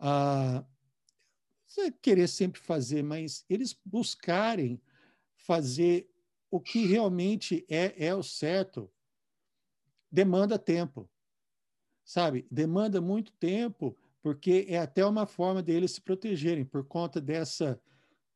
[0.00, 0.64] a
[2.02, 4.80] querer sempre fazer, mas eles buscarem
[5.36, 6.08] fazer
[6.50, 8.90] o que realmente é, é o certo,
[10.10, 11.08] demanda tempo,
[12.04, 12.46] sabe?
[12.50, 17.80] Demanda muito tempo, porque é até uma forma deles se protegerem por conta dessa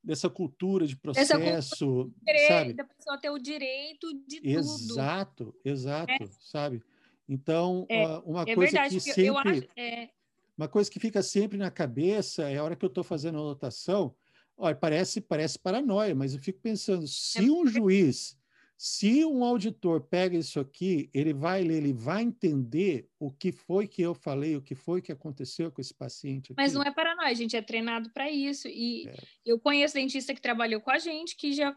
[0.04, 2.74] dessa cultura de processo, cultura sabe?
[2.74, 4.92] Da pessoa ter o direito de exato, tudo.
[4.92, 6.28] Exato, exato, é.
[6.40, 6.82] sabe?
[7.26, 10.10] Então, é, uma é coisa verdade, que sempre eu acho, é,
[10.56, 13.40] uma coisa que fica sempre na cabeça é a hora que eu estou fazendo a
[13.40, 14.14] anotação.
[14.56, 18.38] Olha, parece, parece paranoia, mas eu fico pensando: se é um juiz,
[18.76, 23.88] se um auditor pega isso aqui, ele vai ler, ele vai entender o que foi
[23.88, 26.52] que eu falei, o que foi que aconteceu com esse paciente.
[26.52, 26.54] Aqui.
[26.56, 28.68] Mas não é paranoia, a gente é treinado para isso.
[28.68, 29.14] E é.
[29.44, 31.76] eu conheço dentista que trabalhou com a gente, que já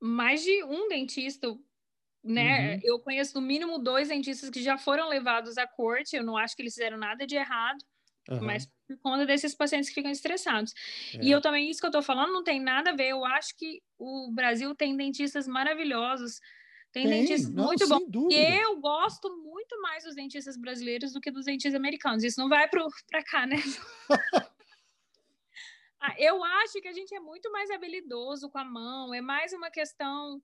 [0.00, 1.56] mais de um dentista
[2.26, 2.74] né?
[2.74, 2.80] Uhum.
[2.82, 6.16] Eu conheço no mínimo dois dentistas que já foram levados à corte.
[6.16, 7.78] Eu não acho que eles fizeram nada de errado.
[8.28, 8.42] Uhum.
[8.42, 10.72] Mas por conta desses pacientes que ficam estressados.
[11.14, 11.24] É.
[11.24, 13.08] E eu também, isso que eu tô falando, não tem nada a ver.
[13.08, 16.40] Eu acho que o Brasil tem dentistas maravilhosos.
[16.92, 18.32] Tem, tem dentistas não, muito bons.
[18.32, 22.24] E eu gosto muito mais dos dentistas brasileiros do que dos dentistas americanos.
[22.24, 22.82] Isso não vai para
[23.30, 23.56] cá, né?
[26.00, 29.12] ah, eu acho que a gente é muito mais habilidoso com a mão.
[29.14, 30.40] É mais uma questão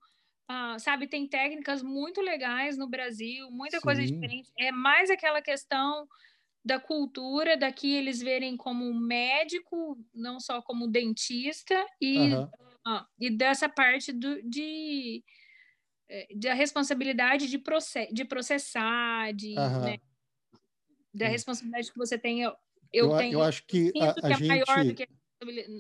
[0.49, 3.83] ah, sabe, tem técnicas muito legais no Brasil, muita Sim.
[3.83, 4.53] coisa diferente.
[4.59, 6.07] É mais aquela questão
[6.65, 12.49] da cultura, daqui eles verem como médico, não só como dentista, e, uhum.
[12.87, 15.25] ah, e dessa parte do, de,
[16.09, 19.81] eh, da responsabilidade de, process, de processar, de, uhum.
[19.81, 19.99] né,
[21.13, 22.43] da responsabilidade que você tem.
[22.43, 22.55] Eu,
[22.93, 24.49] eu, eu, tenho, eu acho que a, a que é gente...
[24.49, 25.09] maior do que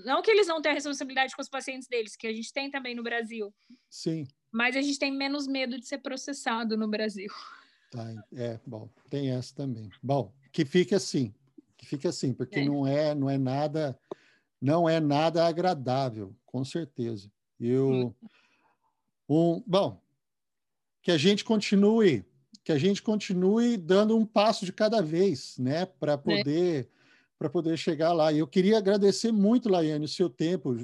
[0.05, 2.69] não que eles não tenham a responsabilidade com os pacientes deles, que a gente tem
[2.69, 3.55] também no Brasil.
[3.89, 4.27] Sim.
[4.51, 7.31] Mas a gente tem menos medo de ser processado no Brasil.
[7.91, 9.89] Tá, é, bom, tem essa também.
[10.03, 11.35] Bom, que fique assim,
[11.77, 12.65] que fique assim, porque é.
[12.65, 13.99] não é, não é nada,
[14.61, 17.31] não é nada agradável, com certeza.
[17.59, 18.15] Eu,
[19.29, 20.01] um, bom,
[21.01, 22.25] que a gente continue,
[22.65, 26.17] que a gente continue dando um passo de cada vez, né, para é.
[26.17, 26.89] poder, é.
[27.39, 28.33] para poder chegar lá.
[28.33, 30.77] E eu queria agradecer muito, Laiane, o seu tempo.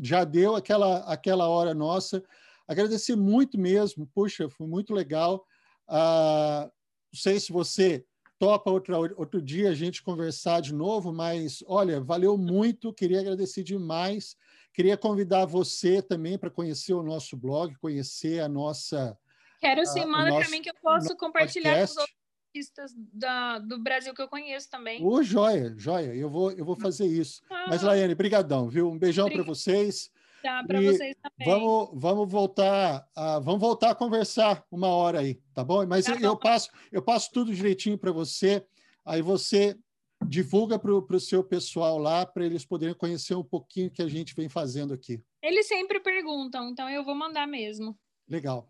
[0.00, 2.22] Já deu aquela, aquela hora nossa
[2.66, 5.44] Agradecer muito mesmo, puxa, foi muito legal.
[5.88, 6.70] Ah,
[7.12, 8.04] não sei se você
[8.42, 13.62] topa outra, outro dia a gente conversar de novo, mas olha, valeu muito, queria agradecer
[13.62, 14.36] demais.
[14.74, 19.16] Queria convidar você também para conhecer o nosso blog, conhecer a nossa.
[19.60, 21.94] Quero sim, manda para mim que eu posso compartilhar podcast.
[21.94, 25.06] com os outros artistas da, do Brasil que eu conheço também.
[25.06, 27.42] Ô, joia, joia, eu vou, eu vou fazer isso.
[27.48, 27.66] Ah.
[27.68, 28.90] Mas, Laiane, brigadão, viu?
[28.90, 30.10] Um beijão para vocês.
[30.42, 31.46] Tá, para vocês também.
[31.46, 35.86] Vamos, vamos voltar, a, vamos voltar a conversar uma hora aí, tá bom?
[35.86, 36.36] Mas tá eu, bom.
[36.36, 38.66] passo, eu passo tudo direitinho para você,
[39.04, 39.78] aí você
[40.26, 44.34] divulga para o seu pessoal lá, para eles poderem conhecer um pouquinho que a gente
[44.34, 45.22] vem fazendo aqui.
[45.42, 47.98] Eles sempre perguntam, então eu vou mandar mesmo.
[48.28, 48.68] Legal.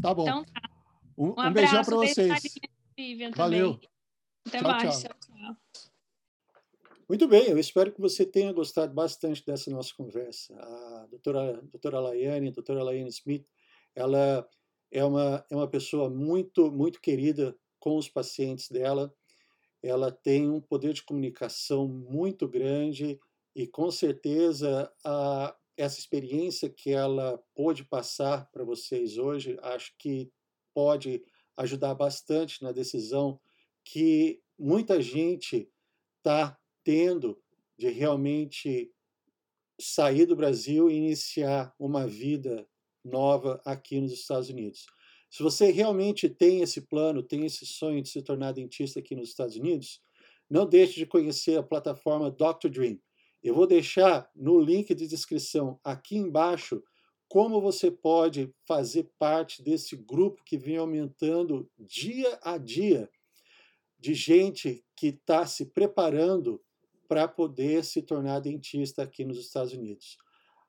[0.00, 0.22] Tá bom.
[0.22, 0.60] Então tá.
[1.16, 2.42] Um, um, um beijão para vocês.
[3.36, 3.78] Valeu.
[4.46, 5.02] Até tchau, mais.
[5.02, 5.12] Tchau.
[5.20, 5.56] tchau.
[7.10, 10.54] Muito bem, eu espero que você tenha gostado bastante dessa nossa conversa.
[10.54, 13.44] A doutora, doutora Laiane, a doutora Laiane Smith,
[13.96, 14.48] ela
[14.92, 19.12] é uma, é uma pessoa muito, muito querida com os pacientes dela.
[19.82, 23.18] Ela tem um poder de comunicação muito grande
[23.56, 30.30] e, com certeza, a, essa experiência que ela pôde passar para vocês hoje, acho que
[30.72, 31.24] pode
[31.56, 33.40] ajudar bastante na decisão
[33.84, 35.68] que muita gente
[36.18, 37.40] está tendo
[37.76, 38.92] de realmente
[39.80, 42.66] sair do Brasil e iniciar uma vida
[43.04, 44.86] nova aqui nos Estados Unidos.
[45.30, 49.28] Se você realmente tem esse plano, tem esse sonho de se tornar dentista aqui nos
[49.28, 50.02] Estados Unidos,
[50.48, 52.68] não deixe de conhecer a plataforma Dr.
[52.68, 52.98] Dream.
[53.42, 56.82] Eu vou deixar no link de descrição aqui embaixo
[57.28, 63.08] como você pode fazer parte desse grupo que vem aumentando dia a dia
[63.98, 66.60] de gente que está se preparando
[67.10, 70.16] para poder se tornar dentista aqui nos Estados Unidos.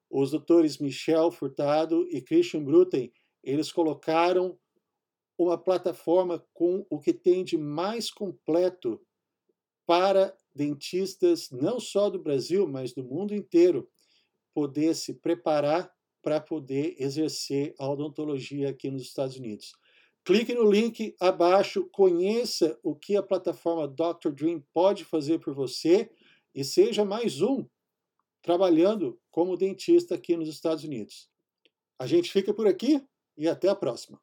[0.09, 3.13] Os doutores Michel Furtado e Christian Bruten,
[3.43, 4.57] eles colocaram
[5.37, 8.99] uma plataforma com o que tem de mais completo
[9.85, 13.87] para dentistas não só do Brasil, mas do mundo inteiro
[14.51, 15.93] poder se preparar
[16.23, 19.73] para poder exercer a odontologia aqui nos Estados Unidos.
[20.25, 24.31] Clique no link abaixo, conheça o que a plataforma Dr.
[24.31, 26.09] Dream pode fazer por você
[26.53, 27.65] e seja mais um
[28.41, 31.29] trabalhando como dentista aqui nos Estados Unidos.
[31.99, 33.03] A gente fica por aqui
[33.37, 34.19] e até a próxima.